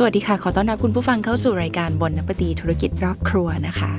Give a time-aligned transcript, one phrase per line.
[0.00, 3.92] สวัสดีค่ะ ขอต้อนรับคุณผู้ฟังเข้าสู่รายการบนนปตีธุรกิจรอบครัวนะคะ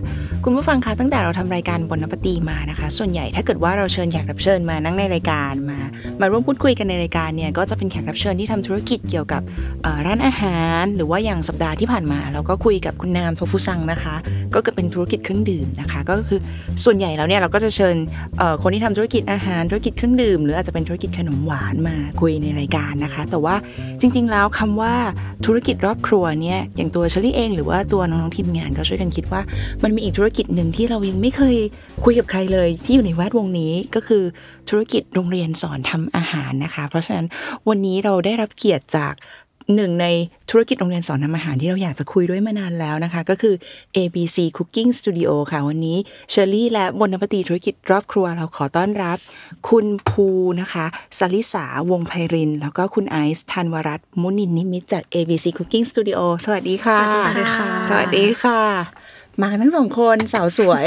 [0.44, 5.80] คุณผู้ฟังคะตั้งแต่เราทำรายการบนนปตีมานะคะ ส่วนใหญ่ถ้าเกิดว่าเราเชิญแขกรับเชิญมานั่งในรายการมา
[6.22, 9.42] มาร่วมพูดคุยกันในรายการเนี่ยก็จะเป็นแขกรับเชิญที่ทำธุรกิจเกี่ยวกับ
[10.06, 14.16] ร้านอาหาร หรือว่าอย่างสัปดาห์ที่ผ่านมา เราก็คุยกับคุณนามโทฟุซังนะคะ
[14.54, 16.40] ก็เกิดเป็นธุรกิจเครื่องดื่มนะคะ ก็คือ
[16.84, 17.96] ส่วนใหญ่แล้วเนี่ยเราก็จะเชิญ
[18.62, 23.56] คนที่ทำธุรกิจอาหารธุรกิจเครื่องดื่ม หรืออาจจะเป็นธุรกิจขนมหวานมาคุยในรายการนะคะ แต่ว่า
[24.00, 24.94] จริง ๆ แล้วคำว่า
[25.46, 29.42] ธุรกิจรอบครัวเนี่ยอย่างตัวเชอรี่เองหรือว่าตัวน้องๆทีมงานก็ช่วยกันคิดว่า
[29.84, 31.56] มันมีอีกธุรกิจหนึ่งที่เรายังไม่เคย
[32.04, 34.24] คุยกับใครเลย ที่อยู่ในแวดวงนี้ก็คือ
[34.70, 37.28] ธุรกิจโรงเรียนสอนทำอาหารนะคะ เพราะฉะนั้น
[37.70, 39.14] วันนี้เราได้รับเกียรติจาก
[39.76, 40.08] หนึ่งใน
[40.50, 43.56] ธุรกิจโรงเรียนสอนทำอาหารที่เราอยากจะคุยด้วยมานานแล้วนะคะ ก็คือ
[43.98, 45.98] ABC Cooking Studio ค่ะ วันนี้
[46.30, 49.18] เชอรี่และบนนปตีธุรกิจรอบครัวเราขอต้อนรับ
[49.70, 50.28] คุณภู
[50.62, 50.86] นะคะ
[51.18, 58.62] สลิสาวงไพริน แล้วก็คุณไอซ์ธันวรัตน์มุนินนิมิตจาก ABC Cooking Studio สวัสดีค่ะ สวัสดีค่ะ สวัสดีค่ะ
[59.42, 60.86] มากันทั้งสองคนสาวสวย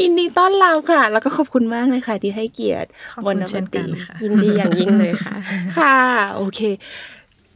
[0.00, 5.34] ยินดีต้อนรับค่ะ แล้วก็ขอบคุณมากเลยค่ะ ที่ให้เกียรติขอบคุณบนนเช่นปกัตีนค่ะยินดีอย่างยิ่งเลยค่ะ
[5.76, 5.96] ค่ะ
[6.36, 6.60] โอเค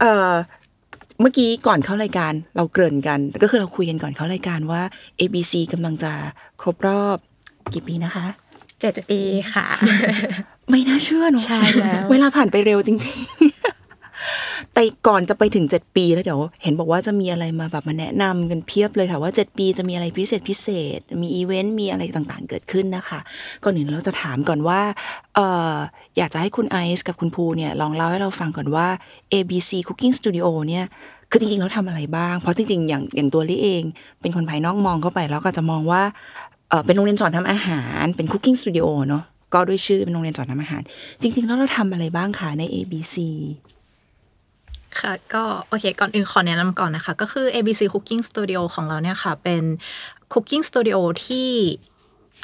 [0.02, 0.32] เอ่อ
[1.20, 4.82] เมื่อกี้ก่อนเข้ารายการเราเกริ่นกัน ก็คือเราคุยกันก่อนเข้ารายการว่า
[5.20, 6.12] ABC กำลังจะ
[6.60, 7.16] ครบรอบ
[7.72, 8.26] กี่ปีนะคะ
[8.80, 9.20] เจ็ดปี
[9.54, 9.66] ค่ะ
[10.70, 13.41] ไม่น่าเชื่อเนอะใช่แล้ว เวลาผ่านไปเร็วจริงๆ
[14.74, 23.20] แต่ก่อนจะไปถึง 7 ปีแล้วเดี๋ยวเห็นบอกว่าจะมีอะไรมาแบบมาแนะนำกันเพียบเลยค่ะว่า 7 ปีจะมีอะไรพิเศษพิเศษ มีอีเวนต์มีอะไรต่างๆ เกิดขึ้นนะคะ
[23.62, 24.80] ก่อนอื่นเราจะถามก่อนว่า
[25.34, 25.40] เอ
[25.74, 25.76] อ
[26.16, 28.86] อยากจะให้คุณไอซ์กับคุณภูเนี่ยลองเล่าให้เราฟังก่อนว่า
[29.32, 30.86] ABC Cooking Studio เนี่ย
[31.30, 33.82] คือจริงๆเราทำอะไรบ้าง เพราะจริงๆ อย่างอย่างตัวลี่เอง
[34.20, 36.02] เป็นคนภายนอกมองเข้าไปแล้วก็จะมองว่า
[36.68, 39.24] เออเป็นโรงเรียนสอนทำอาหารเป็น Cooking Studio เนาะ
[39.54, 40.82] ก็ด้วยชื่อเป็นโรงเรียนสอนทำอาหาร
[41.22, 43.16] จริง ๆ แล้วเราทำอะไรบ้างคะใน ABC
[45.00, 49.62] ค่ะก็โอเค ก่อนอื่นขอแนะนำก่อนนะคะ ก็คือ ABC Cooking Studio ของเราเนี่ยค่ะ เป็น
[50.32, 51.48] Cooking Studio ที่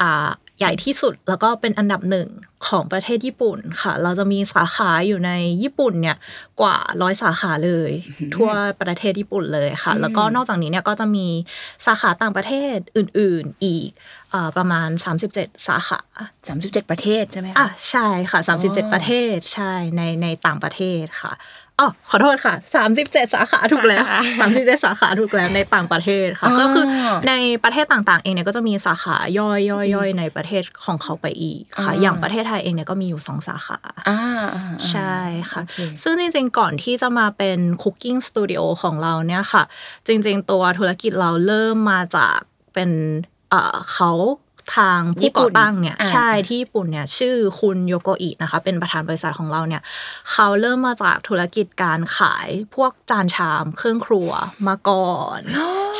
[0.00, 2.28] อ่าใหญ่ที่สุดแล้วก็เป็นอันดับหนึ่ง
[2.68, 5.32] ของประเทศญี่ปุ่นค่ะ เราจะมีสาขาอยู่ใน
[5.62, 6.16] ญี่ปุ่นเนี่ย
[6.60, 7.92] กว่าร้อยสาขาเลย
[8.36, 8.50] ทั่ว
[8.82, 11.26] ประเทศญี่ปุ่นเลยค่ะ แล้วก็นอกจากนี้เนี่ยก็จะมี
[11.86, 13.88] สาขาต่างประเทศอื่น ๆอีก
[14.32, 14.88] อ่าประมาณ
[15.28, 16.00] 37 สาขา
[16.46, 21.32] 37 ประเทศใช่ไหมคะอะใช่ค่ะอ๋อ37 ประเทศใช่ในในต่างประเทศค่ะ
[21.80, 22.54] อ๋อขอโทษค่ะ
[22.94, 24.04] 37 สาขาถูกแล้ว
[24.44, 26.84] 37 สาขาถูกแล้วในต่างประเทศค่ะอ๋อก็คือ
[27.28, 27.32] ใน
[27.64, 33.78] ประเทศต่างๆ เองเนี่ยก็จะมีสาขาย่อยย่อยย่อยในประเทศของเขาไปอีกค่ะ อย่างประเทศไทยเองเนี่ยก็มีอยู่สองสาขา
[34.08, 35.16] อ่าอ่าอ่าใช่
[35.50, 39.62] ค่ะโอเคซึ่งจริงๆ ก่อนที่จะมาเป็นคุกกิ้งสตูดิโอของเราเนี่ยค่ะ
[40.06, 42.38] จริงๆ ตัวธุรกิจเราเริ่มมาจาก
[42.74, 42.90] เป็น
[43.50, 44.12] เอ่อเขา
[44.76, 49.82] ทางญี่ผู้ปุ่ก่อนตั้งเนี่ยอ่าใช่ที่ญี่ปุ่นเนี่ยชื่อคุณโยโกอินะคะเป็นประธานบริษัทของเราเนี่ย
[50.32, 54.30] เขาเริ่มมาจากธุรกิจการขายพวกจานชามเครื่องครัว
[54.68, 55.40] มาก่อน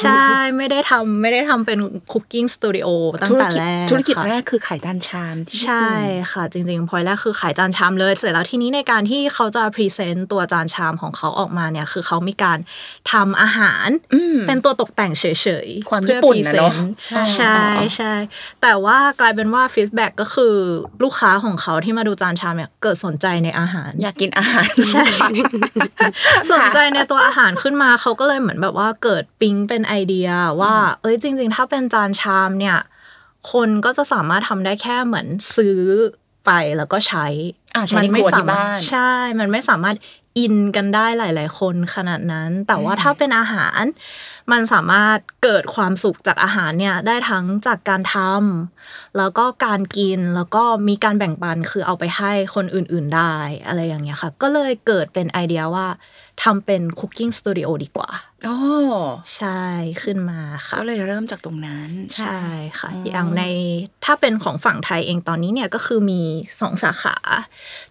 [0.03, 1.79] ใช่ไม่ได้ทำไม่ได้ทำเป็น
[2.13, 2.89] cooking studio
[3.23, 5.91] ตั้งธุรแต่กิจแรกธุรกิจค่ะแรกคือขายจานชามที่ญี่ปุ่นใช่
[6.33, 12.59] ค่ะ จริงๆพอยแรกคือขายจานชามเลยเสร็จแล้วทีนี้ในการที่เขาจะ present ตัวจานชามของเขาออกมาเนี่ยคือเขามีการ
[13.13, 15.25] ทำอาหารอืมเป็นตัวตกแต่งเฉ
[15.67, 17.59] ยๆความเพื่อญี่ปุ่นพรีนะเซเนอะนต์ใช่ใช่
[17.97, 18.13] ใช่
[18.63, 20.55] แต่ว่ากลายเป็นว่าฟีดแบ็กก็คือ
[21.03, 25.05] ลูกค้าของเขาที่มาดูจานชามเนี่ยเกิดสนใจในอาหาร อยากกินอาหารใช่
[26.53, 30.29] สนใจในตัวอาหารขึ้นมาเขาก็เลยเหมือนแบบว่าเกิดปิ๊งเป็นไอเดีย
[30.61, 32.79] ว่า เอ้ยจริง ๆ ถ้าเป็นจานชามเนี่ย
[33.53, 35.27] คนก็จะสามารถทำได้แค่เหมือน
[35.57, 35.79] ซื้อ
[36.47, 37.27] ไปแล้วก็ใช้
[37.75, 39.97] อ่าใช้ในครัวที่บ้านใช่ มันไม่สามารถ
[40.39, 43.83] อินกันได้หลาย ๆ คนขนาดนั้น แต่ว่าถ้าเป็นอาหาร
[44.53, 53.35] มันสามารถเกิดความสุขจากอาหารเนี่ยได้ทั้งจากการทำแล้วก็การกินแล้วก็มีการแบ่งปันคือเอาไปให้คนอื่น ๆได้
[53.67, 55.87] อะไรอย่างเงี้ยค่ะ ก็เลยเกิดเป็นไอเดียว่า
[56.43, 58.11] ทำเป็น cooking studio ดีกว่า
[58.47, 58.57] อ๋อ
[59.37, 59.63] ใช่
[60.03, 62.41] ขึ้นมาค่ะก็เลยเริ่มจากตรงนั้น ใช่
[62.79, 63.43] ค่ะอ๋อออย่างใน
[64.05, 66.21] ถ้าเป็นของฝั่งไทยเองตอนนี้เนี่ยก็คือมี
[66.61, 67.17] สองสาขา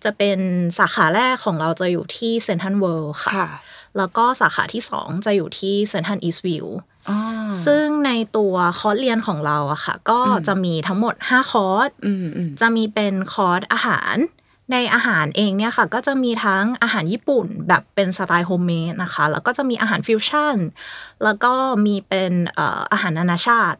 [0.04, 0.40] จะเป็น
[0.80, 3.50] สาขาแรกของเราจะอยู่ที่เซนทันเวิลด์ค่ะค่ะ
[3.98, 6.68] แล้วก็สาขาที่สองจะอยู่ที่ Central Eastville
[7.10, 7.18] อ๋อ
[7.66, 14.18] ซึ่งในตัวคอร์สเรียนของเราอะค่ะ ก็จะมีทั้งหมด 5 คอร์สอืมอืมจะมีเป็นคอร์สอาหาร
[14.72, 20.56] ในอาหารเองเนี่ยค่ะ ก็จะมีทั้งอาหารญี่ปุ่นแบบเป็นสไตล์ homemade นะคะ แล้วก็จะมีอาหารฟิวชั่น
[21.24, 21.54] แล้วก็
[21.86, 23.80] มีเป็นเอ่ออาหารนานาชาติ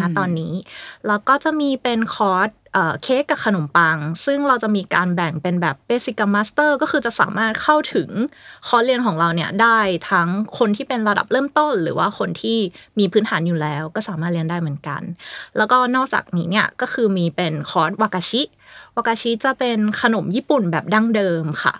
[0.00, 0.54] นะตอนนี้
[1.06, 2.48] แล้วก็จะมีเป็นคอร์ส
[3.02, 8.10] เค้กกับขนมปัง ซึ่งเราจะมีการแบ่งเป็นแบบ basic กับ master ก็คือจะสามารถเข้าถึง
[8.68, 9.80] คอร์สเรียนของเราเนี่ยได้
[10.10, 10.28] ทั้ง
[10.58, 12.58] คนที่เป็นระดับเริ่มต้น หรือว่าคนที่
[12.98, 15.02] มีพื้นฐานอยู่แล้ว ก็สามารถเรียนได้เหมือนกัน
[15.56, 18.42] แล้วก็นอกจากนี้เนี่ยก็คือมีเป็นคอร์สวากาชิ
[18.96, 21.74] วากาชิจะเป็นขนมญี่ปุ่นแบบดั้งเดิมค่ะ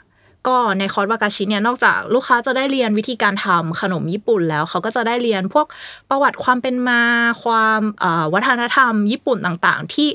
[0.48, 5.66] ก็ในคอร์สวากาชิเนี่ยนอกจากลูกค้าจะได้เรียนวิธีการทำขนมญี่ปุ่นแล้ว เขาก็จะได้เรียนพวก
[6.10, 7.02] ประวัติความเป็นมา
[7.42, 10.08] ความเอ่อวัฒนธรรม ญี่ปุ่นต่างๆ ที่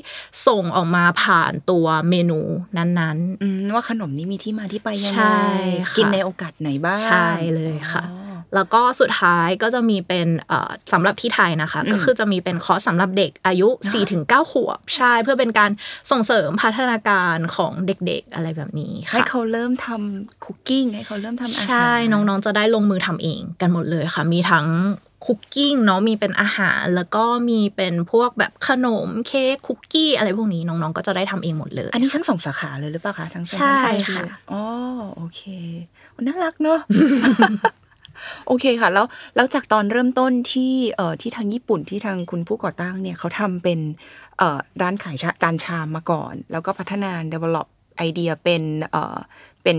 [0.46, 2.40] ส่งออกมาผ่านตัวเมนู
[2.76, 13.68] นั้นอืมว่าขนมนี้มีที่มาที่ไปยังใช่ไงค่ะกินในโอกาสไหนบ้างใช่เลยค่ะอ๋อๆ แล้วก็สุดท้ายก็จะมีเป็นเอ่อสำหรับที่ไทยนะคะ ก็คือจะมีเป็นคอร์สสำหรับเด็กอายุ
[14.10, 15.70] 4-9 ขวบใช่เพื่อเป็นการ
[16.10, 24.66] ส่งเสริมพัฒนาการของเด็กๆ อะไรแบบนี้ค่ะให้เขาเริ่มทำคุกกิ้งให้เขาเริ่มทำอาหารใช่น้องๆจะได้ลงมือทำเองกันหมดเลยค่ะ มีทั้ง
[25.26, 34.62] คุกกิ้งเนาะมีเป็นอาหาร แล้วก็มีเป็นพวกแบบขนมเค้กคุกกี้อะไรพวกนี้น้องๆ ก็จะได้ทำเองหมดเลย อันนี้ทั้งสองสาขาเลยหรือเปล่าคะทั้งใช่ทั้งค่ะอ๋อ
[35.16, 35.40] โอเค
[36.26, 36.80] น่ารักเนอะ
[38.46, 39.06] โอเคค่ะ แล้ว
[39.36, 43.78] แล้วจากตอนเริ่มต้นที่เอ่อที่ทางญี่ปุ่นที่ทางคุณผู้ก่อตั้งเนี่ยเขาทำเป็น
[44.38, 47.66] เอ่อร้านขายชาจานชามมาก่อน แล้วก็พัฒนา develop
[47.98, 49.16] ไอเดียเป็นเอ่อ
[49.62, 49.78] เป็น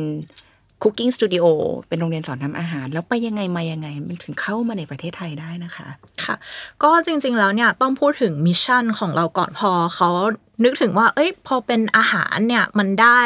[0.83, 1.45] cooking studio
[1.87, 5.87] เป็นโรงเรียนสอนทำอาหาร แล้วไปยังไงมายังไง มันถึงเข้ามาในประเทศไทยได้นะคะ
[6.23, 6.35] ค่ะ
[6.83, 10.09] ก็จริงๆแล้วเนี่ยต้องพูดถึง mission ของเราก่อนพอเขา
[10.63, 13.21] นึกถึงว่า เอ้ยพอเป็นอาหารเนี่ยมันได้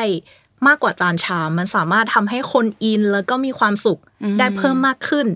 [0.68, 4.00] มากกว่าจานชาม มันสามารถทำให้คนอินแล้วก็มีความสุข
[4.39, 5.27] ได้เพิ่มมากขึ้น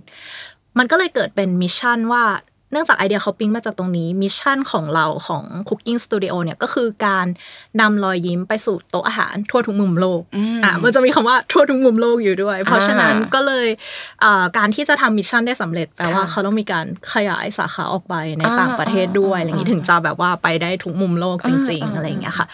[0.78, 2.24] มันก็เลยเกิดเป็น mission ว่า
[2.72, 7.26] เนื่องจากไอเดียเขาปิ้งมาจากตรงนี้ mission ของเราของ Cooking Studio เนี่ยก็คือการ
[7.82, 10.22] นำรอยยิ้มไปสู่โต๊ะอาหารทั่วทุกมุมโลก
[10.64, 13.68] อะมันจะมีคำว่าทั่วทุกมุมโลกอยู่ด้วย เพราะฉะนั้นก็เลย
[14.24, 22.48] อ่าการที่จะทำ mission ได้สำเร็จแปลว่าค่ะเขาต้องมีการขยายสาขาออกไปในอ่าต่างประเทศด้วยอ่าอะไรอย่างนี้ถึงจะแบบว่าไปได้ทุกมุมโลกจริงอ่าๆอะไรอย่างเงี้ยค่ะ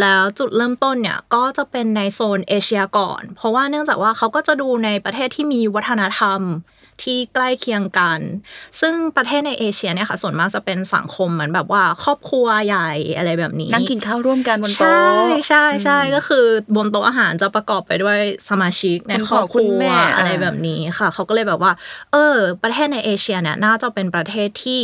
[0.00, 6.42] แล้วจุดเริ่มต้นเนี่ยก็จะเป็นในโซนเอเชียก่อน เพราะว่าเนื่องจากว่าเขาก็จะดูในประเทศที่มีวัฒนธรรม
[7.02, 8.20] ที่ใกล้เคียงกัน
[8.80, 16.46] ซึ่งประเทศในเอเชียเนี่ยค่ะ ส่วนมากจะเป็นสังคมเหมือนแบบว่า ครอบครัวใหญ่อะไรแบบนี้ นั่งกินข้าวร่วมกันบนใช่โต๊ะใช่ใช่ก็คือ
[16.76, 18.18] บนโต๊ะอาหารจะประกอบไปด้วย
[18.48, 21.72] สมาชิกในคุณครอบพ่อคคุณรัวแม่อะไรอ่าแบบนี้ค่ะ เขาก็เลยแบบว่า
[22.12, 24.82] เออ ประเทศในเอเชียเนี่ยน่าจะเป็นประเทศที่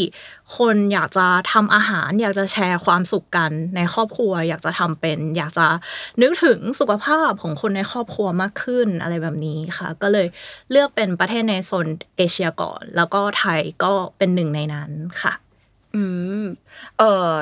[0.58, 5.66] คนอยากจะทำอาหาร อยากจะแชร์ความสุขกันในครอบครัว อยากจะทำเป็น อยากจะ
[6.22, 10.26] นึกถึงสุขภาพของคนในครอบครัวมากขึ้นอะไรแบบนี้ค่ะ ก็เลย
[10.70, 11.86] เลือกเป็นประเทศในโซน
[12.16, 14.90] เอเชียก่อน แล้วก็ไทยก็เป็นหนึ่งในนั้น
[15.22, 15.32] ค่ะ
[15.94, 16.02] อื
[16.42, 16.44] ม
[16.98, 17.32] เอ่อ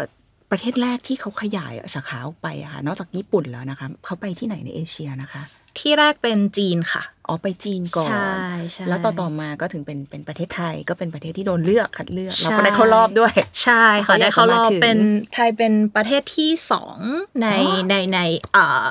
[0.50, 5.42] ประเทศแรกที่เขาขยายสาขาออกไปอะค่ะนอกจากญี่ปุ่นแล้วนะคะเขาไปที่ไหนในเอเชียนะคะ
[5.78, 8.34] ที่แรกเป็นจีนค่ะ อ๋อไปจีนก่อน ใช่
[8.72, 13.32] ใช่แล้วต่อต่อมาก็ถึงเป็นเป็นประเทศไทย ก็เป็นประเทศที่โดนเลือกคัดเลือกใช่เราก็ได้เข้ารอบด้วย
[13.64, 14.98] ใช่ค่ะเขาอยากได้เข้ารอบจะมาถึงเป็น
[15.34, 16.98] ไทยเป็นประเทศที่สอง
[17.42, 18.18] ในอ๋อในใน
[18.52, 18.86] เอ่อ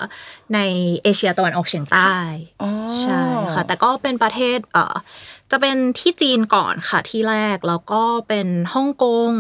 [0.54, 0.60] ใน
[1.04, 2.13] เอเชียตะวันออกเฉียงใต้
[2.62, 2.69] อ๋อ
[3.01, 3.22] ใช่
[3.54, 4.95] ค่ะแต่ก็เป็นประเทศเอ่อ
[5.51, 9.31] จะเป็นที่จีนก่อนค่ะที่แรกแล้วก็เป็นฮ่องกง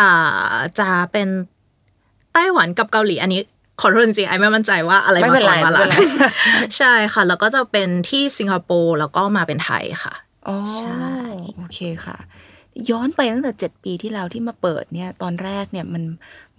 [0.00, 1.28] อ่าจะเป็น
[2.32, 3.42] ไต้หวันกับเกาหลีอันนี้
[3.80, 6.26] ขอโทษจริงๆไอ้ไม่มั่นใจว่าอะไรไม่มาเป็นก่ไรอนมาหลังไม่เป็นไร
[6.78, 10.14] ใช่ค่ะ แล้วก็จะเป็นที่สิงคโปร์แล้วก็มาเป็นไทยค่ะ
[10.48, 11.12] อ๋อใช่
[11.56, 12.18] โอเคค่ะ
[12.90, 16.02] ย้อนไปตั้งแต่เจ็ดปีที่แล้วที่มาเปิดเนี่ย ตอนแรกเนี่ยมัน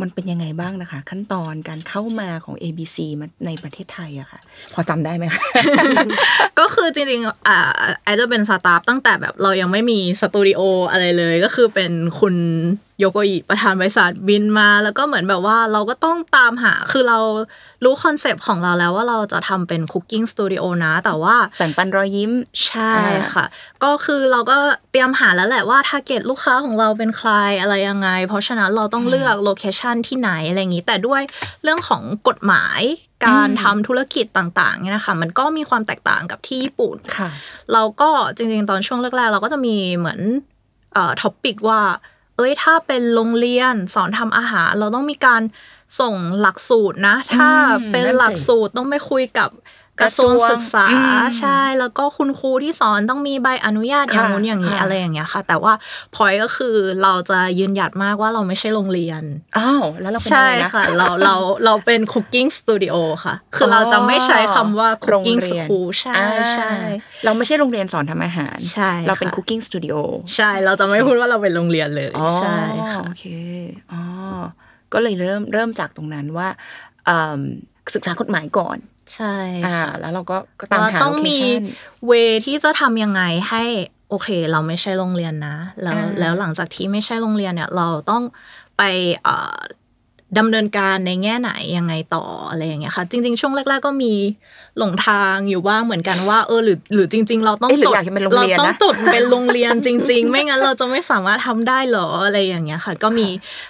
[0.01, 4.39] มันเป็นยังไงบ้างนะคะ ขั้นตอนการเข้ามาของ ABC มาในประเทศไทยอะค่ะ
[4.73, 5.43] พอจำได้ไหมคะ
[6.59, 7.59] ก็คือจริงๆอ่า
[8.03, 10.61] ไอจะเป็น staff ตั้งแต่แบบเรายังไม่มีสตูดิโอ
[10.91, 12.35] อะไรเลยก็คือเป็นคุณ
[13.01, 17.19] โยโกอิประธานบริษัทบินมา แล้วก็เหมือนแบบว่าเราก็ต้องตามหา คือเรา
[17.83, 22.31] รู้ concept ของเราแล้วว่าเราจะทำเป็น cooking studio นะ แต่ว่าแบ่งปันรอยยิ้ม
[22.67, 22.93] ใช่
[23.33, 23.45] ค่ะ
[23.83, 24.57] ก็คือเราก็
[24.91, 27.31] เตรียมหาแล้วแหละว่า target ลูกค้าของเราเป็นใคร
[27.61, 31.21] อะไรยังไง เพราะฉะนั้นเราต้องเลือก location ที่ไหนอะไรอย่างนี้ แต่ด้วย
[31.63, 32.81] เรื่องของกฎหมาย
[33.25, 37.29] การทำธุรกิจต่างๆเนี่ยนะคะมันก็มีความแตกต่างกับที่ญี่ปุ่นค่ะ
[37.73, 40.19] เราก็จริงๆ ตอนช่วงแรกๆ เราก็จะมีเหมือน
[40.93, 41.81] เอ่อ topic ว่า
[42.37, 45.41] เอ้ยถ้าเป็นโรงเรียนสอนทำอาหาร เราต้องมีการ
[45.99, 47.49] ส่งหลักสูตรนะ ถ้า
[47.91, 49.49] เป็นนั่นสิหลักสูตรต้องไปคุยกับ
[50.01, 55.73] กระทรวงศึกษาอืมใช่ แล้วก็คุณครูที่สอนต้องมีใบอนุญาตอย่างค่ะนู้นอย่างนี้ค่ะอะไรอย่างเงี้ยค่ะ แต่ว่า
[56.15, 59.23] พอยก็คือเราจะยืนหยัดมากว่าเราไม่ใช่โรงเรียน
[59.57, 66.71] อ้าวแล้วเราเป็นใช่อะไรนะค่ะ เราเราเราเป็นคุกกิ้งสตูดิโอค่ะ คือเราจะไม่ใช้คำว่าคุกกิ้งโรงสเรียนคูลใช่อ่าใช่
[67.25, 69.95] เราไม่ใช่โรงเรียนสอนทำอาหารใช่เราเป็นค่ะคุกกิ้งสตูดิโอ
[70.35, 72.57] ใช่ เราจะไม่พูดว่าเราเป็นโรงเรียนเลยอ๋อใช่
[72.93, 73.25] ค่ะโอเค
[73.91, 74.01] อ๋อ
[74.93, 76.47] ก็เลยเริ่มเริ่มจากตรงนั้นว่า
[77.05, 77.39] เอิ่ม
[77.95, 78.77] ศึกษากฎหมายก่อน
[79.15, 81.63] ใช่อ่าค่ะแล้วเราก็ก็ตามว่าหาต้อโลงเคมีชั่น
[82.05, 82.11] เว
[82.45, 83.63] ที่จะทำยังไงให้
[84.09, 88.23] โอเค เราไม่ใช่โรงเรียนนะ แล้วอ่าแล้วหลังจากที่ไม่ใช่โรงเรียนเนี่ย เราต้อง
[88.77, 88.83] ไป
[89.23, 89.57] เอ่อ
[90.37, 94.13] ดำเนินการในแง่ไหนยังไงต่ออะไรอย่างเงี้ยค่ะ จริง ๆ ช่วงแรก ๆ ก็มี
[94.77, 103.27] หลงทางอยู่บ้างเหมือนกันว่าเออหรือหรือจริง ๆ เราต้องเอ๊ะหรืจอดอยากให้เป็นโรงเรียนนะต้องจดเป็นโรงเรียนจริง ๆ ไม่งั้นเราจะไม่สามารถทำได้เหรออะไรอย่างเงี้ยค่ะ ก็มี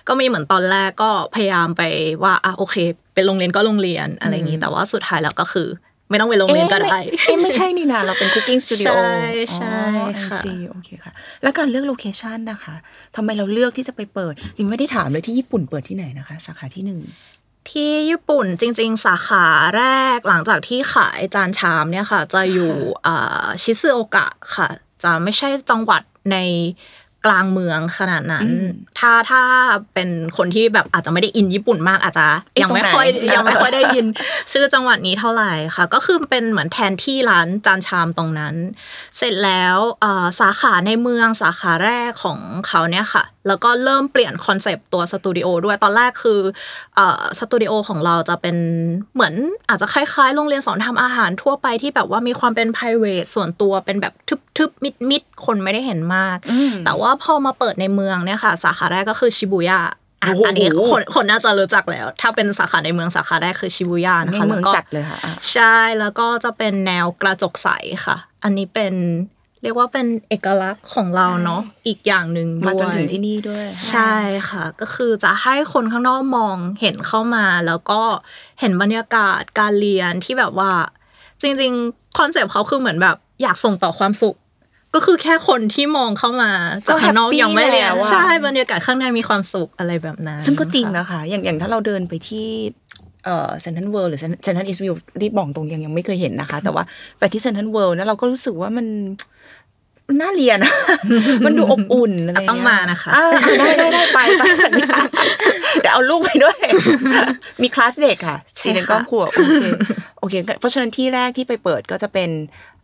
[0.07, 1.81] ก็มีเหมือนตอนแรกก็พยายามไป
[2.23, 2.75] ว่าอะโอเค
[3.13, 5.67] เป็นโรงเรียนก็โรงเรียนอะไรอย่างงี้แต่ว่าสุดท้ายแล้วก็คือ
[6.11, 9.19] ไม่ต้องเป็นโรงเรียนก็ได้เอ๊ะไม่ใช่นี่นะเราเป็น cooking studio ใช่
[9.55, 9.79] ใช่
[10.23, 10.39] ค่ะ
[10.69, 11.13] โอเคค่ะ
[11.43, 12.75] แล้วการเลือก location นะคะ
[13.15, 16.99] ทำไมเราเลือกที่จะไปเปิดจริงไม่ได้ถามเลยที่ญี่ปุ่นเปิดที่ไหนนะคะ สาขาที่หนึ่ง
[17.69, 19.45] ที่ญี่ปุ่นจริง ๆ สาขา
[19.77, 19.85] แร
[20.17, 22.71] กหลังจากที่ขายจานชามเนี่ยค่ะ จะอยู่
[23.05, 24.69] อ่าชิซึโอกะค่ะ
[25.03, 26.01] จะไม่ใช่จังหวัด
[26.31, 26.37] ใน
[27.25, 28.47] กลางเมืองขนาดนั้น
[28.99, 29.41] ถ้าถ้า
[29.93, 34.05] เป็นคนที่แบบอาจจะไม่ได้อินญี่ปุ่นมากอาจจะเอ๊ะยังไม่ตรงไหนค่อยยังไม่ค่อยได้ยิน
[34.51, 38.55] ชื่อจังหวัดนี้เท่าไหร่ค่ะ ก็คือเป็นเหมือนแทนที่ร้านจานชามตรงนั้น
[39.17, 46.39] เสร็จแล้วอ่าสาขาในเมืองสาขาแรกของเขาเนี่ยค่ะ แล้วก็เริ่มเปลี่ยนคอนเซปต์ตัวสตูดิโอด้วยตอนแรกคือ
[46.97, 48.57] อ่าสตูดิโอของเราจะเป็น
[49.13, 49.33] เหมือน
[49.69, 54.13] อาจจะคล้ายๆ โรงเรียนสอนทำอาหารทั่วไปที่แบบว่ามีความเป็น p r i v a t ส่วนตัวเป็นแบบ
[54.57, 56.37] ทึบๆมิดๆ คนไม่ได้เห็นมาก
[56.85, 67.69] แต่ว่าพอมาเปิดในเมืองเนี่ยค่ะ สาขาแรกก็คือชิบูย่าอะโอ้โหอันนี้คนคนน่าจะรู้จักแล้ว ถ้าเป็นสาขาในเมืองสาขาแรกคือชิบูย่านะในคะเมืองแล้วก็จัดเลยค่ะอะใช่แล้วก็จะเป็นแนวกระจกใส
[68.05, 68.93] ค่ะ อันนี้เป็น
[69.63, 74.13] เรียกว่าเป็นเอกลักษณ์ของเราเนาะอีกอย่างหนึ่งด้วยมาจนถึงที่นี่ด้วย ใช่
[74.49, 78.01] ค่ะ ก็คือจะให้คนข้างนอกมองเห็นเข้ามา แล้วก็
[78.59, 80.71] เห็นบรรยากาศการเรียนที่แบบว่า
[81.41, 84.35] จริง ๆ คอนเซปต์เขาคือเหมือนแบบอยากส่งต่อความสุข
[84.95, 86.51] ก็คือแค่คนที่มองเข้ามา
[86.87, 92.47] จากข้างนอกก็แฮปปี้ยังไม่เรียนแล้วอะใช่บรรยากาศข้างในมีความสุขอะไรแบบนั้น ซึ่งก็จริงค่ะนะคะ อย่างอย่างถ้าเราเดินไปที่
[93.25, 96.83] เอ่อเซนทันเวิลด์หรือ Central Eastville รีบบอกตรงยังยังไม่เคยเห็นนะคะ แต่ว่า
[97.19, 98.87] ไปที่เซนทันเวิลด์นะเราก็รู้สึกว่ามัน
[100.07, 100.73] มันน่าเรียนอะ
[101.45, 103.23] มันดูอบอุ่นอะไรย่เยต้องมานะคะอ่
[103.59, 104.95] ได้ได้ได้ไปไปสัญญา
[105.81, 106.59] เดี๋ยวเอาลูกไปด้วย
[107.61, 109.63] มีคลาสเด็กค่ะใช่สี่เดือนค่ะก็ขวบโอเค
[110.19, 112.80] โอเค เพราะฉะนั้นที่แรกที่ไปเปิดก็จะเป็นเอ่อ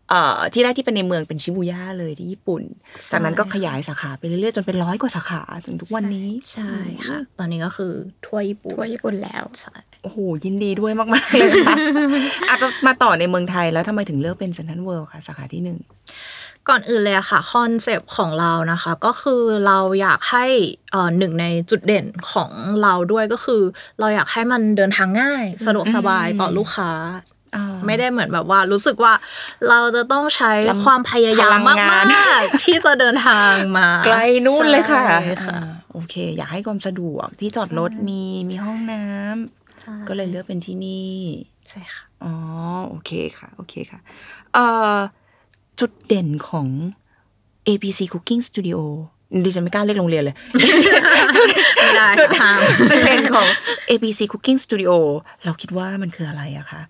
[0.54, 2.62] ที่แรกที่เป็นในเมืองเป็นชิบูย่าเลยที่ญี่ปุ่น
[3.12, 6.72] จากนั้นก็ขยายสาขาไปเรื่อยๆจนเป็นร้อยกว่าสาขาถึงทุกวันนี้ ใช่
[7.08, 7.94] ค่ะ ตอนนี้ก็คือ
[8.26, 11.76] ทั่วญี่ปุ่น ทั่วญี่ปุ่นแล้วใช่โอ้โห ยินดีด้วยมาก ๆ เลยค่ะ
[12.50, 15.80] อาจจะมาต่อในเมืองไทยแล้วทำไมถึงเลือกเป็นเซนทรัลเวิลด์ค่ะ สาขาที่หนึ่ง
[16.70, 20.46] ก่อนอื่นเลยอะค่ะคอนเซปต์ของเรานะคะ ก็คือเราอยากให้
[20.92, 23.62] เอ่อหนึ่งในจุดเด่นของเราด้วยก็คือ
[24.00, 26.92] เราอยากให้มันเดินทางง่าย สะดวกสบายต่อลูกค้า
[27.86, 29.14] ไม่ได้เหมือนแบบว่า รู้สึกว่า
[29.70, 41.16] เราจะต้องใช้ลำความพยายามพลังมางานกๆที่จะเดินทางมา ไกลนู่นเลยค่ะใช่ค่ะอ่าโอเค อยากให้ความสะดวกที่จอดรถมีมีห้องน้ำใช่ก็เลยเลือกเป็นที่นี่
[41.70, 42.34] ใช่ค่ะอ๋อ
[42.90, 44.00] โอเคค่ะโอเคค่ะ
[44.54, 44.98] เอ่อ
[45.80, 46.68] จุดเด่นของ
[47.68, 48.80] APC Cooking Studio
[49.46, 53.48] ดิฉันไม่กล้าเรียกโรงเรียนเลยไม่ได้จุดค่ะห้ามจุดเด่นของ
[53.90, 54.92] ABC Cooking Studio
[55.46, 56.82] เราคิดว่ามันคืออะไรอะคะ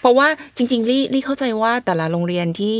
[0.00, 2.76] เพราะว่าจริงๆลี่ลี่เข้าใจว่าแต่ละโรงเรียนที่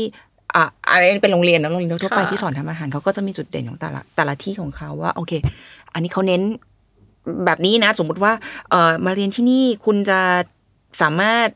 [0.55, 5.31] อะอันนี้เป็นโรงเรียนนะโรงเรียนทั่วไปค่ะที่สอนทำอาหารเขาก็จะมีจุดเด่นของแต่ละแต่ละที่ของเขาว่าโอเค
[5.93, 6.41] อันนี้เขาเน้น
[7.45, 8.33] แบบนี้นะ สมมุติว่า
[8.69, 10.19] เออมาเรียนที่นี่คุณจะ
[11.01, 11.47] สามารถ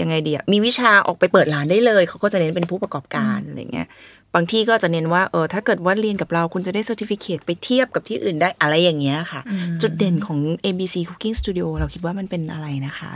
[0.00, 9.40] ยังไงดีอะมีวิชาออกไปเปิดร้านได้เลย เขาก็จะเน้นเป็นผู้ประกอบการอะไรเงี้ยบางที่ก็จะเน้นว่าเออถ้าเกิดว่าเรียนกับเราคุณจะได้ certificate ไปเทียบกับที่อื่นได้อะไรอย่างเงี้ยค่ะ
[9.82, 13.12] จุดเด่นของ ABC Cooking Studio เราคิดว่ามันเป็นอะไรนะคะ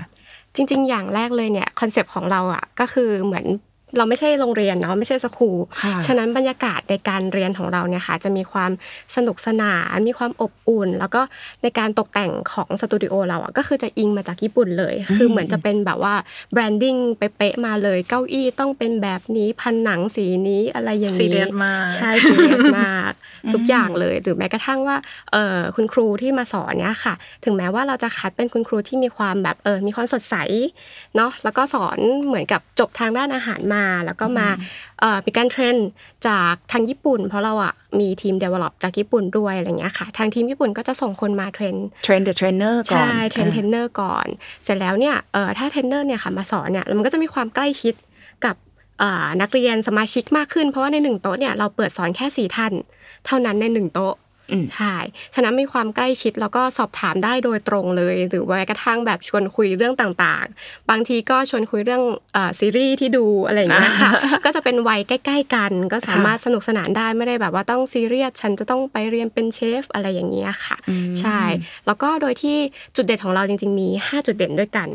[0.54, 3.46] จริง ๆ อย่างแรกเลยเนี่ยคอนเซปต์ของเราอะก็คือเหมือน
[3.96, 8.70] เราไม่ใช่โรงเรียนเนาะไม่ใช่ school ค่ะฉะนั้นบรรยากาศในการเรียนของเราเนี่ยค่ะจะมีความ
[9.16, 11.20] สนุกสนานมีความอบอุ่น แล้วก็
[11.62, 16.14] ในการตกแต่งของสตูดิโอเราอะก็คือจะอิงมาจากญี่ปุ่นเลย คือเหมือนจะเป็นแบบว่า
[16.52, 23.12] branding เป๊ะๆมาเลยเก้าอี้ต้องเป็นแบบนี้พันหนังสีนี้อะไรอย่างนี้ serious มากใช่ซีเรียสมาก
[23.52, 24.96] ทุกอย่างเลยหรือแม้กระทั่งว่า
[25.32, 30.34] เออคุณครูที่มาสอนเนี่ยค่ะ ถึงแม้ว่าเราจะคัดเป็นคุณครูที่มีความแบบเออมีความสดใส
[31.16, 34.48] เนาะแล้วก็สอนเหมือนกับจบทางด้านอาหารมาแล้วก็มา
[35.00, 35.74] เออมีการ train
[36.26, 41.74] จากทางญี่ปุ่น เพราะเราอะมีทีม develop จากญี่ปุ่นด้วยอะไรเงี้ยค่ะ ทางทีมญี่ปุ่นก็จะส่งคนมา train
[42.04, 44.26] train the trainer ก่อนใช่ train trainer ก่อน
[44.64, 47.94] เสร็จแล้วเนี่ยเออถ้าเทรนเนอร์เนี่ยค่ะมาสอนเนี่ยมันก็จะมีความใกล้ชิด
[48.44, 48.56] กับ
[48.98, 52.72] เอ่อนักเรียนสมาชิกมากขึ้น เพราะว่าในหนึ่งโต๊ะเนี่ยเราเปิดสอนแค่สี่ท่าน
[53.26, 54.31] เท่านั้นในหนึ่งโต๊ะอืม
[54.76, 54.96] ใช่
[55.34, 64.12] ฉะนั้นมีความใกล้ชิดแล้วก็สอบถามได้โดยตรงเลย หรือแม้กระทั่งแบบชวนคุยเรื่องต่างๆ บางทีก็ชวนคุยเรื่องเอ่อซีรีส์ที่ดูอะไรอย่างเงี้ยค่ะ
[64.44, 70.76] ก็จะเป็นวัยใกล้ ๆ กัน ก็สามารถสนุกสนานได้ไม่ได้แบบว่าต้องซีเรียสฉันจะต้องไปเรียนเป็นเชฟอะไรอย่างเงี้ยค่ะ
[71.20, 71.40] ใช่
[71.86, 72.56] แล้วก็โดยที่
[72.96, 74.88] จุดเด่นของเราจริง ๆ มี 5 จุดเด่นด้วยกัน